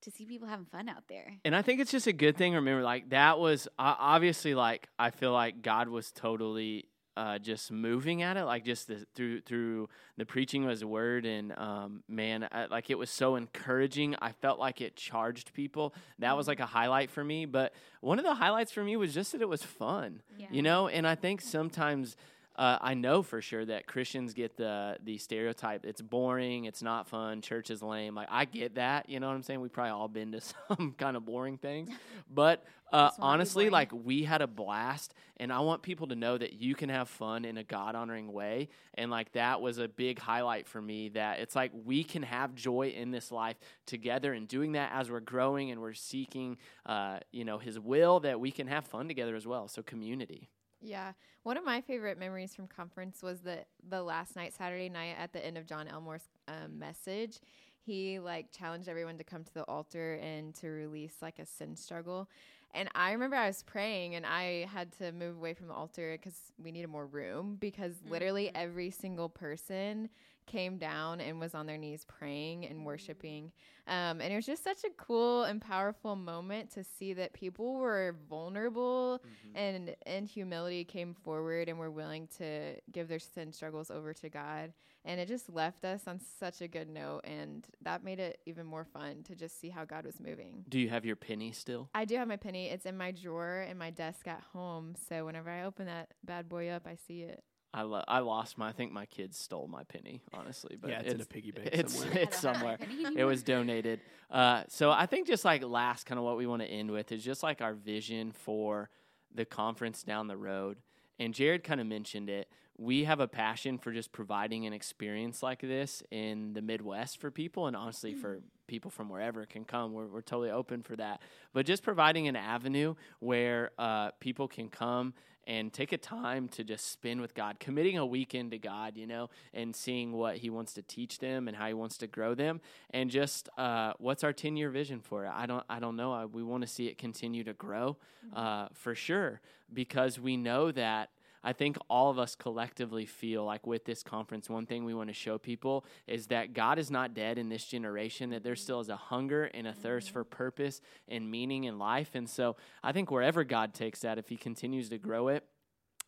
to 0.01 0.12
see 0.12 0.25
people 0.25 0.47
having 0.47 0.65
fun 0.65 0.89
out 0.89 1.08
there. 1.08 1.34
And 1.45 1.55
I 1.55 1.62
think 1.62 1.79
it's 1.79 1.91
just 1.91 2.08
a 2.08 2.13
good 2.13 2.38
thing. 2.38 2.53
Remember, 2.53 2.84
like 2.84 3.10
that 3.10 3.39
was 3.39 3.67
uh, 3.79 3.95
obviously 3.97 4.53
like 4.53 4.89
I 4.99 5.10
feel 5.10 5.31
like 5.31 5.62
God 5.62 5.88
was 5.88 6.12
totally 6.12 6.89
uh, 7.17 7.39
just 7.39 7.71
moving 7.71 8.21
at 8.21 8.38
it, 8.38 8.43
like 8.43 8.65
just 8.65 8.88
the, 8.88 9.06
through 9.15 9.41
through 9.41 9.89
the 10.17 10.25
preaching 10.25 10.63
of 10.63 10.69
His 10.69 10.84
Word, 10.84 11.25
and 11.25 11.58
um, 11.58 12.04
man, 12.08 12.47
I, 12.51 12.65
like 12.65 12.89
it 12.89 12.97
was 12.97 13.10
so 13.10 13.36
encouraging. 13.36 14.15
I 14.21 14.32
felt 14.34 14.60
like 14.60 14.82
it 14.82 14.95
charged 14.95 15.54
people. 15.54 15.93
That 16.19 16.36
was 16.38 16.47
like 16.47 16.60
a 16.60 16.65
highlight 16.65 17.10
for 17.10 17.23
me. 17.23 17.45
But 17.45 17.73
one 18.01 18.19
of 18.19 18.25
the 18.25 18.36
highlights 18.36 18.71
for 18.71 18.84
me 18.84 18.97
was 18.97 19.13
just 19.13 19.32
that 19.32 19.41
it 19.41 19.49
was 19.49 19.63
fun, 19.63 20.21
Yeah. 20.38 20.47
you 20.51 20.62
know. 20.62 20.88
And 20.88 21.08
I 21.08 21.15
think 21.15 21.41
sometimes. 21.41 22.15
Uh, 22.58 22.78
I 22.82 22.94
know 22.94 23.22
for 23.22 23.41
sure 23.41 23.65
that 23.65 23.86
Christians 23.86 24.34
get 24.34 24.56
the 24.56 24.98
the 25.04 25.18
stereotype. 25.18 25.86
It's 25.86 26.02
boring. 26.02 26.65
It's 26.65 26.82
not 26.82 27.08
fun. 27.08 27.41
Church 27.41 27.70
is 27.70 27.84
lame. 27.84 28.15
Like 28.15 28.30
I 28.32 28.46
get 28.46 28.76
that. 28.76 29.10
You 29.10 29.20
know 29.20 29.28
what 29.28 29.36
I'm 29.36 29.44
saying? 29.44 29.60
We 29.60 29.68
probably 29.68 29.91
all 29.91 30.08
been 30.08 30.32
to 30.32 30.41
some 30.70 30.96
kind 30.98 31.18
of 31.18 31.26
boring 31.26 31.58
things, 31.58 31.89
but 32.34 32.63
uh, 32.94 33.08
Just 33.08 33.20
wanna 33.20 33.30
be 33.30 33.34
honestly, 33.34 33.70
like 33.70 33.91
we 33.91 34.24
had 34.24 34.41
a 34.41 34.48
blast, 34.48 35.13
and 35.36 35.52
I 35.52 35.60
want 35.60 35.82
people 35.82 36.08
to 36.08 36.15
know 36.15 36.38
that 36.38 36.54
you 36.54 36.76
can 36.76 36.88
have 36.88 37.10
fun 37.10 37.44
in 37.44 37.58
a 37.58 37.63
God 37.63 37.94
honoring 37.94 38.32
way. 38.32 38.70
And 38.94 39.12
like 39.12 39.34
that 39.34 39.60
was 39.60 39.78
a 39.78 39.89
big 39.89 40.18
highlight 40.18 40.65
for 40.65 40.82
me. 40.82 41.10
That 41.10 41.39
it's 41.39 41.58
like 41.58 41.72
we 41.84 42.06
can 42.06 42.24
have 42.24 42.56
joy 42.56 42.94
in 42.96 43.12
this 43.12 43.34
life 43.34 43.58
together, 43.86 44.32
and 44.32 44.48
doing 44.48 44.74
that 44.74 44.91
as 44.94 45.12
we're 45.12 45.20
growing 45.20 45.72
and 45.72 45.82
we're 45.82 45.94
seeking, 45.94 46.58
uh, 46.86 47.20
you 47.34 47.44
know, 47.44 47.58
His 47.58 47.78
will. 47.78 48.22
That 48.22 48.39
we 48.39 48.52
can 48.52 48.68
have 48.68 48.86
fun 48.86 49.10
together 49.10 49.36
as 49.36 49.46
well. 49.46 49.68
So 49.68 49.82
community. 49.82 50.50
Yeah. 50.81 51.13
One 51.43 51.57
of 51.57 51.63
my 51.65 51.81
favorite 51.81 52.17
memories 52.19 52.55
from 52.55 52.67
conference 52.67 53.21
was 53.23 53.41
the 53.41 53.59
the 53.88 54.01
last 54.01 54.35
night, 54.35 54.53
Saturday 54.53 54.89
night, 54.89 55.15
at 55.19 55.33
the 55.33 55.43
end 55.45 55.57
of 55.57 55.65
John 55.65 55.88
Elmore's 55.88 56.27
um, 56.47 56.77
message. 56.77 57.39
He 57.79 58.19
like 58.19 58.51
challenged 58.51 58.88
everyone 58.89 59.17
to 59.17 59.23
come 59.23 59.43
to 59.43 59.53
the 59.53 59.63
altar 59.63 60.15
and 60.21 60.53
to 60.55 60.67
release 60.69 61.15
like 61.21 61.39
a 61.39 61.45
sin 61.45 61.75
struggle. 61.75 62.29
And 62.73 62.89
I 62.93 63.11
remember 63.13 63.35
I 63.35 63.47
was 63.47 63.63
praying 63.63 64.15
and 64.15 64.25
I 64.25 64.67
had 64.73 64.91
to 64.97 65.11
move 65.11 65.38
away 65.38 65.53
from 65.53 65.67
the 65.67 65.73
altar 65.73 66.17
because 66.19 66.51
we 66.61 66.71
needed 66.71 66.89
more 66.89 67.05
room 67.05 67.55
because 67.59 67.93
literally 68.09 68.45
Mhm. 68.47 68.51
every 68.55 68.91
single 68.91 69.29
person 69.29 70.09
came 70.45 70.77
down 70.77 71.21
and 71.21 71.39
was 71.39 71.55
on 71.55 71.65
their 71.65 71.77
knees 71.77 72.05
praying 72.05 72.65
and 72.65 72.86
worshiping. 72.86 73.51
Um, 73.88 74.19
and 74.19 74.34
it 74.34 74.36
was 74.36 74.45
just 74.45 74.63
such 74.63 74.84
a 74.84 74.89
cool 74.97 75.43
and 75.43 75.62
powerful 75.62 76.15
moment 76.15 76.71
to 76.71 76.84
see 76.84 77.13
that 77.13 77.34
people 77.34 77.75
were 77.75 78.15
vulnerable 78.27 79.21
and 79.53 79.95
in 80.05 80.25
humility 80.25 80.84
came 80.84 81.13
forward 81.13 81.69
and 81.69 81.77
were 81.77 81.91
willing 81.91 82.27
to 82.38 82.75
give 82.91 83.08
their 83.08 83.19
sin 83.19 83.53
struggles 83.53 83.91
over 83.91 84.13
to 84.13 84.29
God. 84.29 84.73
And 85.08 85.19
it 85.19 85.27
just 85.27 85.53
left 85.53 85.86
us 85.86 86.01
on 86.08 86.19
such 86.39 86.62
a 86.62 86.67
good 86.67 86.89
note. 86.89 87.21
And 87.25 87.67
that 87.84 88.03
made 88.03 88.19
it 88.19 88.39
even 88.47 88.65
more 88.65 88.86
fun 88.86 89.21
to 89.25 89.36
just 89.36 89.60
see 89.60 89.69
how 89.69 89.86
God 89.86 90.05
was 90.05 90.19
moving. 90.19 90.65
Do 90.67 90.79
you 90.79 90.89
have 90.89 91.05
your 91.05 91.15
penny 91.15 91.51
still? 91.51 91.89
I 91.93 92.05
do 92.05 92.15
have 92.15 92.27
my 92.27 92.38
penny. 92.38 92.69
It's 92.69 92.88
in 92.88 92.97
my 92.97 93.12
drawer 93.12 93.62
in 93.69 93.77
my 93.77 93.91
desk 93.91 94.27
at 94.27 94.41
home. 94.51 94.95
So 95.08 95.25
whenever 95.25 95.51
I 95.51 95.63
open 95.63 95.86
that 95.86 96.10
bad 96.23 96.49
boy 96.49 96.69
up, 96.69 96.88
I 96.88 96.95
see 96.95 97.21
it. 97.21 97.43
I 97.75 97.81
lo- 97.81 98.03
I 98.07 98.19
lost 98.19 98.57
my. 98.57 98.69
I 98.69 98.71
think 98.71 98.93
my 98.93 99.05
kids 99.05 99.38
stole 99.38 99.67
my 99.67 99.83
penny, 99.83 100.21
honestly. 100.33 100.77
But 100.79 100.91
yeah, 100.91 101.01
it's, 101.01 101.13
in 101.13 101.19
a 101.19 101.25
piggy 101.25 101.51
bank 101.51 101.69
it's 101.73 101.93
somewhere. 101.93 102.17
it's 102.21 102.45
I 102.45 102.53
don't 102.53 102.55
have 102.61 102.79
my 102.79 102.85
somewhere. 102.88 103.13
It 103.17 103.25
was 103.25 103.43
donated. 103.43 103.99
Uh, 104.31 104.63
so 104.69 104.91
I 104.91 105.05
think 105.05 105.27
just 105.27 105.43
like 105.43 105.61
last, 105.61 106.05
kind 106.05 106.17
of 106.17 106.23
what 106.23 106.38
we 106.38 106.47
want 106.47 106.61
to 106.61 106.67
end 106.67 106.89
with 106.89 107.11
is 107.11 107.21
just 107.21 107.43
like 107.43 107.61
our 107.61 107.73
vision 107.73 108.31
for 108.31 108.89
the 109.33 109.43
conference 109.43 110.03
down 110.03 110.27
the 110.27 110.38
road. 110.38 110.77
And 111.19 111.33
Jared 111.33 111.65
kind 111.65 111.81
of 111.81 111.88
mentioned 111.88 112.29
it. 112.29 112.47
We 112.77 113.03
have 113.03 113.19
a 113.19 113.27
passion 113.27 113.77
for 113.77 113.91
just 113.91 114.13
providing 114.13 114.65
an 114.65 114.71
experience 114.71 115.43
like 115.43 115.59
this 115.59 116.01
in 116.11 116.53
the 116.53 116.61
Midwest 116.61 117.19
for 117.19 117.29
people, 117.29 117.67
and 117.67 117.75
honestly, 117.75 118.13
for 118.13 118.39
people 118.67 118.89
from 118.89 119.09
wherever 119.09 119.45
can 119.45 119.65
come. 119.65 119.93
We're, 119.93 120.07
we're 120.07 120.21
totally 120.21 120.49
open 120.49 120.81
for 120.81 120.95
that. 120.95 121.21
But 121.51 121.65
just 121.65 121.83
providing 121.83 122.29
an 122.29 122.38
avenue 122.38 122.95
where 123.19 123.71
uh, 123.77 124.11
people 124.21 124.47
can 124.47 124.69
come 124.69 125.13
and 125.47 125.71
take 125.71 125.91
a 125.91 125.97
time 125.97 126.47
to 126.49 126.63
just 126.63 126.91
spend 126.91 127.21
with 127.21 127.34
God, 127.34 127.60
committing 127.60 127.97
a 127.97 128.05
weekend 128.05 128.51
to 128.51 128.58
God, 128.58 128.97
you 128.97 129.08
know, 129.08 129.29
and 129.53 129.75
seeing 129.75 130.12
what 130.12 130.38
He 130.38 130.49
wants 130.49 130.73
to 130.73 130.81
teach 130.81 131.19
them 131.19 131.47
and 131.47 131.55
how 131.55 131.67
He 131.67 131.73
wants 131.73 131.97
to 131.99 132.08
grow 132.08 132.36
them, 132.36 132.62
and 132.91 133.10
just 133.10 133.49
uh, 133.58 133.93
what's 133.99 134.23
our 134.23 134.34
ten 134.34 134.58
year 134.58 134.69
vision 134.69 134.99
for 135.01 135.25
it? 135.25 135.31
I 135.34 135.45
don't, 135.45 135.63
I 135.69 135.79
don't 135.79 135.95
know. 135.95 136.13
I, 136.13 136.25
we 136.25 136.43
want 136.43 136.62
to 136.63 136.67
see 136.67 136.88
it 136.88 136.97
continue 136.97 137.43
to 137.43 137.53
grow, 137.53 137.97
uh, 138.34 138.67
for 138.73 138.95
sure, 138.95 139.41
because 139.73 140.19
we 140.19 140.38
know 140.38 140.71
that. 140.71 141.10
I 141.45 141.53
think 141.53 141.77
all 141.91 142.10
of 142.10 142.17
us 142.17 142.36
collectively 142.36 143.05
feel 143.05 143.45
like 143.45 143.67
with 143.67 143.86
this 143.86 144.01
conference, 144.01 144.49
one 144.49 144.65
thing 144.65 144.84
we 144.84 144.95
want 144.95 145.10
to 145.10 145.13
show 145.13 145.38
people 145.38 145.86
is 146.08 146.27
that 146.27 146.53
God 146.53 146.79
is 146.79 146.89
not 146.89 147.13
dead 147.13 147.38
in 147.38 147.49
this 147.49 147.65
generation, 147.65 148.31
that 148.31 148.43
there 148.43 148.55
still 148.55 148.79
is 148.79 148.89
a 148.89 148.95
hunger 148.95 149.45
and 149.53 149.67
a 149.67 149.73
thirst 149.73 150.10
for 150.10 150.23
purpose 150.23 150.81
and 151.08 151.29
meaning 151.29 151.65
in 151.65 151.77
life. 151.77 152.15
And 152.15 152.27
so 152.27 152.55
I 152.84 152.93
think 152.93 153.12
wherever 153.12 153.43
God 153.43 153.75
takes 153.75 153.99
that, 153.99 154.17
if 154.17 154.27
He 154.27 154.38
continues 154.38 154.89
to 154.89 154.97
grow 154.97 155.27
it, 155.27 155.43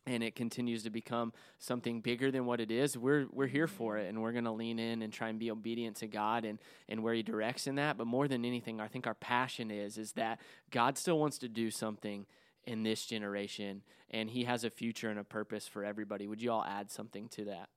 and 0.06 0.22
it 0.22 0.34
continues 0.34 0.82
to 0.84 0.90
become 0.90 1.32
something 1.58 2.00
bigger 2.00 2.30
than 2.30 2.46
what 2.46 2.60
it 2.60 2.70
is, 2.70 2.96
we're 2.96 3.26
we're 3.30 3.46
here 3.46 3.66
for 3.66 3.98
it 3.98 4.08
and 4.08 4.22
we're 4.22 4.32
gonna 4.32 4.52
lean 4.52 4.78
in 4.78 5.02
and 5.02 5.12
try 5.12 5.28
and 5.28 5.38
be 5.38 5.50
obedient 5.50 5.96
to 5.96 6.06
God 6.06 6.44
and, 6.46 6.58
and 6.88 7.02
where 7.02 7.12
He 7.14 7.22
directs 7.22 7.66
in 7.66 7.74
that. 7.74 7.98
But 7.98 8.06
more 8.06 8.26
than 8.26 8.44
anything, 8.44 8.80
I 8.80 8.88
think 8.88 9.06
our 9.06 9.14
passion 9.14 9.70
is 9.70 9.98
is 9.98 10.12
that 10.12 10.40
God 10.70 10.96
still 10.96 11.18
wants 11.18 11.38
to 11.38 11.48
do 11.48 11.70
something 11.70 12.26
in 12.68 12.82
this 12.82 13.06
generation 13.06 13.82
and 14.10 14.30
He 14.30 14.44
has 14.44 14.62
a 14.62 14.70
future 14.70 15.10
and 15.10 15.18
a 15.18 15.24
purpose 15.24 15.66
for 15.66 15.84
everybody. 15.84 16.28
Would 16.28 16.42
you 16.42 16.52
all 16.52 16.64
add 16.64 16.90
something 16.90 17.28
to 17.30 17.46
that? 17.46 17.68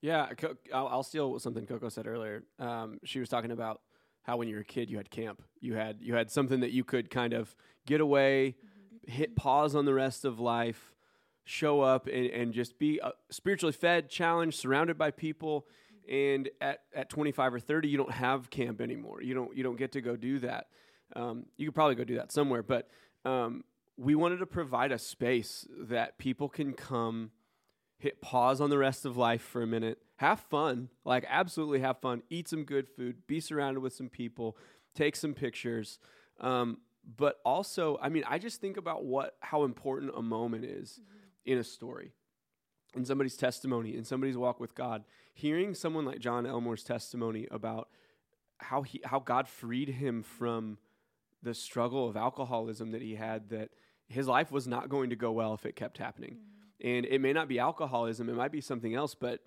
Yeah, 0.00 0.28
I'll, 0.72 0.88
I'll 0.88 1.02
steal 1.02 1.38
something 1.38 1.66
Coco 1.66 1.90
said 1.90 2.06
earlier. 2.06 2.44
Um, 2.58 3.00
she 3.04 3.20
was 3.20 3.28
talking 3.28 3.50
about 3.50 3.82
how 4.22 4.36
when 4.36 4.48
you 4.48 4.54
were 4.54 4.62
a 4.62 4.64
kid, 4.64 4.88
you 4.88 4.96
had 4.96 5.10
camp. 5.10 5.42
You 5.60 5.74
had 5.74 5.98
you 6.00 6.14
had 6.14 6.30
something 6.30 6.60
that 6.60 6.70
you 6.70 6.84
could 6.84 7.10
kind 7.10 7.32
of 7.34 7.54
get 7.86 8.00
away, 8.00 8.56
hit 9.06 9.36
pause 9.36 9.74
on 9.74 9.84
the 9.84 9.92
rest 9.92 10.24
of 10.24 10.40
life, 10.40 10.94
show 11.44 11.80
up, 11.82 12.06
and, 12.06 12.26
and 12.26 12.52
just 12.54 12.78
be 12.78 13.00
uh, 13.00 13.10
spiritually 13.30 13.72
fed, 13.72 14.08
challenged, 14.08 14.58
surrounded 14.58 14.96
by 14.96 15.10
people. 15.10 15.66
And 16.10 16.48
at, 16.60 16.80
at 16.94 17.08
25 17.08 17.54
or 17.54 17.60
30, 17.60 17.88
you 17.88 17.96
don't 17.96 18.10
have 18.10 18.50
camp 18.50 18.80
anymore. 18.80 19.22
You 19.22 19.34
don't 19.34 19.54
you 19.56 19.62
don't 19.62 19.76
get 19.76 19.92
to 19.92 20.00
go 20.00 20.16
do 20.16 20.38
that. 20.40 20.68
Um, 21.14 21.46
you 21.56 21.66
could 21.66 21.74
probably 21.74 21.96
go 21.96 22.04
do 22.04 22.16
that 22.16 22.32
somewhere, 22.32 22.62
but 22.62 22.88
um, 23.24 23.64
we 24.00 24.14
wanted 24.14 24.38
to 24.38 24.46
provide 24.46 24.92
a 24.92 24.98
space 24.98 25.66
that 25.78 26.16
people 26.16 26.48
can 26.48 26.72
come 26.72 27.30
hit 27.98 28.22
pause 28.22 28.58
on 28.58 28.70
the 28.70 28.78
rest 28.78 29.04
of 29.04 29.18
life 29.18 29.42
for 29.42 29.60
a 29.60 29.66
minute, 29.66 29.98
have 30.16 30.40
fun, 30.40 30.88
like 31.04 31.26
absolutely 31.28 31.80
have 31.80 32.00
fun, 32.00 32.22
eat 32.30 32.48
some 32.48 32.64
good 32.64 32.88
food, 32.88 33.26
be 33.26 33.40
surrounded 33.40 33.80
with 33.80 33.92
some 33.92 34.08
people, 34.08 34.56
take 34.94 35.14
some 35.14 35.34
pictures. 35.34 35.98
Um, 36.40 36.78
but 37.16 37.40
also, 37.44 37.98
I 38.00 38.08
mean, 38.08 38.24
I 38.26 38.38
just 38.38 38.62
think 38.62 38.78
about 38.78 39.04
what 39.04 39.36
how 39.40 39.64
important 39.64 40.12
a 40.16 40.22
moment 40.22 40.64
is 40.64 40.98
in 41.44 41.58
a 41.58 41.64
story, 41.64 42.14
in 42.96 43.04
somebody's 43.04 43.36
testimony, 43.36 43.94
in 43.94 44.04
somebody's 44.04 44.36
walk 44.36 44.60
with 44.60 44.74
God. 44.74 45.04
Hearing 45.34 45.74
someone 45.74 46.06
like 46.06 46.20
John 46.20 46.46
Elmore's 46.46 46.84
testimony 46.84 47.46
about 47.50 47.88
how 48.56 48.80
he 48.80 49.02
how 49.04 49.18
God 49.18 49.46
freed 49.46 49.90
him 49.90 50.22
from 50.22 50.78
the 51.42 51.52
struggle 51.52 52.08
of 52.08 52.16
alcoholism 52.16 52.92
that 52.92 53.02
he 53.02 53.16
had 53.16 53.50
that 53.50 53.70
his 54.10 54.26
life 54.26 54.50
was 54.50 54.66
not 54.66 54.88
going 54.88 55.10
to 55.10 55.16
go 55.16 55.30
well 55.30 55.54
if 55.54 55.64
it 55.64 55.76
kept 55.76 55.98
happening. 55.98 56.32
Mm-hmm. 56.32 56.88
And 56.88 57.06
it 57.06 57.20
may 57.20 57.32
not 57.32 57.48
be 57.48 57.58
alcoholism, 57.58 58.28
it 58.28 58.34
might 58.34 58.52
be 58.52 58.60
something 58.60 58.94
else, 58.94 59.14
but 59.14 59.40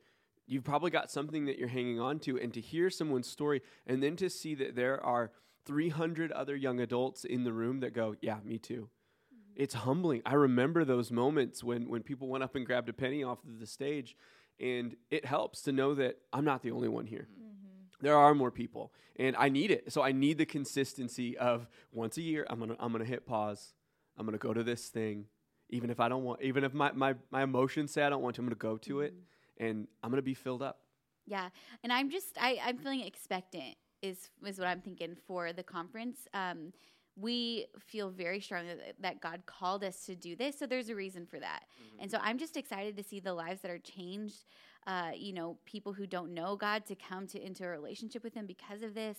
you've 0.47 0.63
probably 0.63 0.89
got 0.89 1.11
something 1.11 1.45
that 1.45 1.57
you're 1.57 1.67
hanging 1.67 1.99
on 1.99 2.19
to. 2.19 2.39
And 2.39 2.53
to 2.53 2.61
hear 2.61 2.89
someone's 2.89 3.29
story 3.29 3.61
and 3.85 4.01
then 4.01 4.15
to 4.17 4.29
see 4.29 4.55
that 4.55 4.75
there 4.75 5.03
are 5.03 5.31
300 5.65 6.31
other 6.31 6.55
young 6.55 6.79
adults 6.79 7.25
in 7.25 7.43
the 7.43 7.53
room 7.53 7.81
that 7.81 7.93
go, 7.93 8.15
Yeah, 8.21 8.37
me 8.43 8.57
too. 8.57 8.89
Mm-hmm. 9.33 9.61
It's 9.61 9.73
humbling. 9.73 10.21
I 10.25 10.33
remember 10.33 10.85
those 10.85 11.11
moments 11.11 11.63
when, 11.63 11.89
when 11.89 12.01
people 12.01 12.29
went 12.29 12.43
up 12.43 12.55
and 12.55 12.65
grabbed 12.65 12.89
a 12.89 12.93
penny 12.93 13.23
off 13.23 13.43
of 13.43 13.59
the 13.59 13.67
stage, 13.67 14.15
and 14.59 14.95
it 15.09 15.25
helps 15.25 15.61
to 15.63 15.71
know 15.71 15.95
that 15.95 16.17
I'm 16.31 16.45
not 16.45 16.61
the 16.61 16.71
only 16.71 16.87
one 16.87 17.05
here 17.05 17.27
mm-hmm. 17.31 18.05
there 18.05 18.15
are 18.15 18.33
more 18.35 18.51
people 18.51 18.93
and 19.15 19.35
i 19.37 19.49
need 19.49 19.71
it 19.71 19.91
so 19.91 20.01
i 20.01 20.11
need 20.11 20.37
the 20.37 20.45
consistency 20.45 21.37
of 21.37 21.67
once 21.91 22.17
a 22.17 22.21
year 22.21 22.45
i'm 22.49 22.59
gonna 22.59 22.75
i'm 22.79 22.91
gonna 22.91 23.05
hit 23.05 23.25
pause 23.25 23.73
i'm 24.17 24.25
gonna 24.25 24.37
go 24.37 24.53
to 24.53 24.63
this 24.63 24.89
thing 24.89 25.25
even 25.69 25.89
if 25.89 25.99
i 25.99 26.07
don't 26.07 26.23
want 26.23 26.41
even 26.41 26.63
if 26.63 26.73
my 26.73 26.91
my, 26.91 27.15
my 27.31 27.43
emotions 27.43 27.91
say 27.91 28.03
i 28.03 28.09
don't 28.09 28.21
want 28.21 28.35
to 28.35 28.41
i'm 28.41 28.45
gonna 28.45 28.55
go 28.55 28.77
to 28.77 29.01
it 29.01 29.13
and 29.57 29.87
i'm 30.03 30.09
gonna 30.09 30.21
be 30.21 30.33
filled 30.33 30.61
up 30.61 30.79
Yeah, 31.25 31.49
and 31.83 31.93
I'm 31.93 32.09
just 32.09 32.37
I 32.39 32.59
I'm 32.65 32.77
feeling 32.77 33.01
expectant 33.01 33.75
is 34.01 34.29
is 34.45 34.59
what 34.59 34.67
I'm 34.67 34.81
thinking 34.81 35.15
for 35.27 35.53
the 35.53 35.63
conference. 35.63 36.27
Um, 36.33 36.73
we 37.15 37.67
feel 37.79 38.09
very 38.09 38.39
strongly 38.41 38.73
that, 38.73 38.95
that 38.99 39.21
God 39.21 39.43
called 39.45 39.83
us 39.83 40.05
to 40.07 40.15
do 40.15 40.35
this, 40.35 40.57
so 40.57 40.65
there's 40.65 40.89
a 40.89 40.95
reason 40.95 41.25
for 41.27 41.39
that. 41.39 41.61
And 42.01 42.09
so 42.11 42.17
I'm 42.21 42.37
just 42.39 42.57
excited 42.57 42.97
to 42.97 43.03
see 43.03 43.19
the 43.19 43.33
lives 43.33 43.61
that 43.61 43.69
are 43.71 43.77
changed. 43.79 44.45
Uh, 44.87 45.11
you 45.15 45.31
know, 45.31 45.57
people 45.65 45.93
who 45.93 46.05
don't 46.07 46.33
know 46.33 46.55
God 46.57 46.85
to 46.87 46.95
come 46.95 47.27
to 47.27 47.39
into 47.41 47.63
a 47.63 47.69
relationship 47.69 48.23
with 48.23 48.33
Him 48.33 48.45
because 48.47 48.81
of 48.81 48.93
this. 48.95 49.17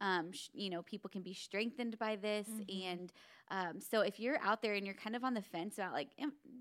Um, 0.00 0.32
sh- 0.32 0.48
you 0.54 0.70
know, 0.70 0.82
people 0.82 1.08
can 1.10 1.22
be 1.22 1.34
strengthened 1.34 1.98
by 1.98 2.16
this, 2.16 2.48
and 2.90 3.12
um, 3.50 3.80
so 3.80 4.00
if 4.00 4.18
you're 4.18 4.38
out 4.42 4.62
there 4.62 4.74
and 4.74 4.86
you're 4.86 4.94
kind 4.94 5.14
of 5.14 5.24
on 5.24 5.34
the 5.34 5.42
fence 5.42 5.76
about 5.78 5.92
like, 5.92 6.08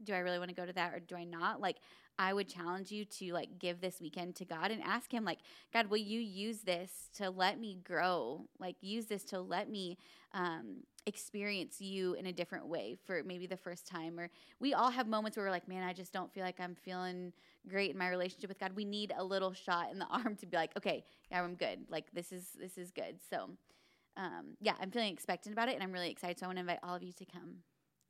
do 0.04 0.13
I 0.13 0.19
really 0.19 0.38
want 0.38 0.50
to 0.50 0.56
go 0.56 0.65
to 0.65 0.74
that 0.74 0.93
or 0.93 1.00
do 1.00 1.15
I 1.15 1.24
not? 1.24 1.62
Like, 1.62 1.78
I 2.19 2.34
would 2.34 2.48
challenge 2.48 2.91
you 2.91 3.06
to 3.06 3.34
like 3.34 3.58
give 3.58 3.82
this 3.82 4.00
weekend 4.00 4.36
to 4.36 4.46
God 4.46 4.69
and 4.69 4.82
ask 4.84 5.12
Him, 5.12 5.26
like, 5.26 5.39
God, 5.74 5.88
will 5.88 5.98
you 5.98 6.19
use 6.19 6.60
this 6.60 7.10
to 7.15 7.30
let 7.30 7.60
me 7.60 7.80
grow? 7.84 8.46
Like, 8.60 8.76
use 8.82 9.06
this 9.06 9.24
to 9.26 9.41
let 9.41 9.69
me 9.69 9.98
um, 10.34 10.84
experience 11.06 11.82
you 11.82 12.13
in 12.13 12.28
a 12.28 12.34
different 12.34 12.67
way 12.67 12.98
for 13.06 13.24
maybe 13.26 13.48
the 13.48 13.58
first 13.58 13.88
time. 13.88 14.19
Or 14.19 14.30
we 14.60 14.74
all 14.74 14.91
have 14.91 15.08
moments 15.08 15.38
where 15.38 15.46
we're 15.46 15.52
like, 15.52 15.67
man, 15.67 15.84
I 15.84 15.93
just 15.93 16.13
don't 16.13 16.32
feel 16.32 16.43
like 16.43 16.60
I'm 16.60 16.76
feeling 16.76 17.34
great 17.67 17.91
in 17.91 17.98
my 17.98 18.10
relationship 18.10 18.50
with 18.50 18.60
God. 18.60 18.74
We 18.76 18.86
need 18.86 19.13
a 19.17 19.24
little 19.24 19.54
shot 19.54 19.91
in 19.91 19.98
the 19.98 20.06
arm 20.12 20.36
to 20.36 20.46
be 20.46 20.58
like, 20.58 20.72
okay, 20.78 21.04
yeah, 21.32 21.41
I'm 21.41 21.56
good. 21.56 21.86
Like, 21.89 22.12
this 22.13 22.32
is 22.32 22.50
this 22.60 22.78
is 22.78 22.91
good. 22.91 23.19
So. 23.30 23.50
Um, 24.15 24.58
yeah, 24.62 24.73
I'm 24.80 24.91
feeling 24.91 25.12
expectant 25.12 25.54
about 25.54 25.69
it, 25.69 25.76
and 25.76 25.84
I'm 25.84 25.91
really 25.91 26.12
excited. 26.12 26.39
So 26.39 26.45
I 26.45 26.47
want 26.47 26.58
to 26.58 26.62
invite 26.62 26.80
all 26.84 26.95
of 26.95 27.04
you 27.04 27.13
to 27.13 27.26
come. 27.26 27.58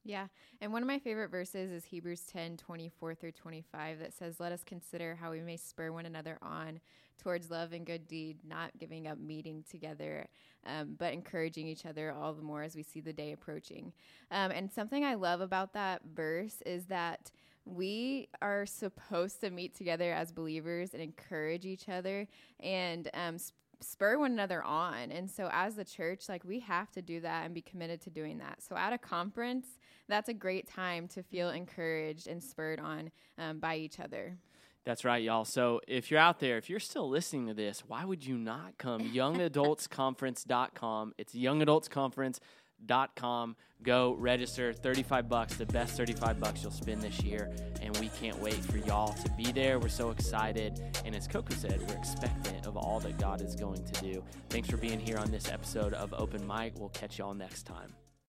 Yeah. 0.06 0.28
And 0.60 0.74
one 0.74 0.82
of 0.82 0.88
my 0.88 1.00
favorite 1.00 1.32
verses 1.32 1.72
is 1.72 1.86
Hebrews 1.86 2.24
10 2.32 2.58
24 2.58 3.16
through 3.16 3.32
25 3.32 4.00
that 4.00 4.14
says, 4.14 4.40
Let 4.40 4.52
us 4.52 4.64
consider 4.66 5.16
how 5.16 5.32
we 5.32 5.40
may 5.40 5.56
spur 5.56 5.92
one 5.92 6.06
another 6.06 6.38
on 6.42 6.82
towards 7.18 7.50
love 7.50 7.72
and 7.72 7.86
good 7.86 8.08
deed, 8.08 8.40
not 8.46 8.72
giving 8.78 9.08
up 9.08 9.18
meeting 9.18 9.64
together, 9.70 10.28
um, 10.66 10.96
but 10.98 11.14
encouraging 11.14 11.68
each 11.68 11.86
other 11.86 12.12
all 12.12 12.34
the 12.34 12.42
more 12.42 12.64
as 12.64 12.76
we 12.76 12.84
see 12.84 13.00
the 13.00 13.14
day 13.14 13.32
approaching. 13.32 13.94
Um, 14.30 14.52
and 14.52 14.70
something 14.70 15.06
I 15.06 15.14
love 15.14 15.40
about 15.40 15.74
that 15.74 16.02
verse 16.14 16.62
is 16.66 16.86
that 16.88 17.32
we 17.66 18.28
are 18.42 18.66
supposed 18.66 19.40
to 19.40 19.50
meet 19.50 19.74
together 19.74 20.12
as 20.12 20.34
believers 20.34 20.94
and 20.94 21.02
encourage 21.02 21.66
each 21.66 21.88
other 21.88 22.28
and 22.60 23.10
um, 23.14 23.38
sp- 23.40 23.56
spur 23.84 24.18
one 24.18 24.32
another 24.32 24.64
on. 24.64 25.12
And 25.12 25.30
so 25.30 25.50
as 25.52 25.76
the 25.76 25.86
church, 25.86 26.30
like 26.30 26.44
we 26.44 26.60
have 26.62 26.92
to 26.92 27.02
do 27.02 27.20
that 27.22 27.46
and 27.46 27.54
be 27.54 27.62
committed 27.62 28.02
to 28.02 28.10
doing 28.10 28.40
that. 28.40 28.64
So 28.64 28.76
at 28.76 28.94
a 28.94 28.98
conference, 28.98 29.68
that's 30.08 30.30
a 30.30 30.34
great 30.34 30.68
time 30.68 31.08
to 31.10 31.24
feel 31.24 31.50
encouraged 31.50 32.28
and 32.28 32.44
spurred 32.44 32.80
on 32.80 33.12
um, 33.38 33.60
by 33.60 33.76
each 33.76 34.00
other. 34.00 34.38
That's 34.86 35.06
right, 35.06 35.24
y'all. 35.24 35.46
So 35.46 35.80
if 35.88 36.12
you're 36.12 36.20
out 36.20 36.40
there, 36.40 36.58
if 36.58 36.70
you're 36.70 36.80
still 36.80 37.08
listening 37.08 37.48
to 37.48 37.54
this, 37.54 37.84
why 37.88 38.04
would 38.04 38.26
you 38.26 38.38
not 38.38 38.78
come? 38.78 39.02
YoungAdultsConference.com. 39.14 41.14
It's 41.18 41.34
com. 43.16 43.56
Go 43.84 44.16
register 44.18 44.72
35 44.72 45.28
bucks, 45.28 45.56
the 45.56 45.66
best 45.66 45.98
35 45.98 46.40
bucks 46.40 46.64
you'll 46.64 46.72
spend 46.72 47.02
this 47.02 47.22
year. 47.22 47.52
And 47.82 47.96
we 47.98 48.10
can't 48.10 48.40
wait 48.40 48.56
for 48.56 48.78
y'all 48.78 49.14
to 49.14 49.30
be 49.32 49.52
there. 49.52 49.78
We're 49.78 49.90
so 49.90 50.12
excited. 50.12 50.82
And 51.06 51.16
as 51.16 51.28
Coco 51.28 51.54
said, 51.54 51.82
we're 51.88 51.98
expectant 51.98 52.66
of 52.66 52.78
all 52.78 53.00
that 53.02 53.20
God 53.20 53.42
is 53.42 53.56
going 53.56 53.84
to 53.84 54.02
do. 54.02 54.24
Thanks 54.50 54.70
for 54.70 54.78
being 54.78 55.00
here 55.00 55.18
on 55.18 55.32
this 55.32 55.50
episode 55.50 55.94
of 55.94 56.14
Open 56.14 56.46
Mic. 56.48 56.74
We'll 56.80 56.90
catch 56.90 57.20
y'all 57.20 57.34
next 57.34 57.64
time. 57.64 57.94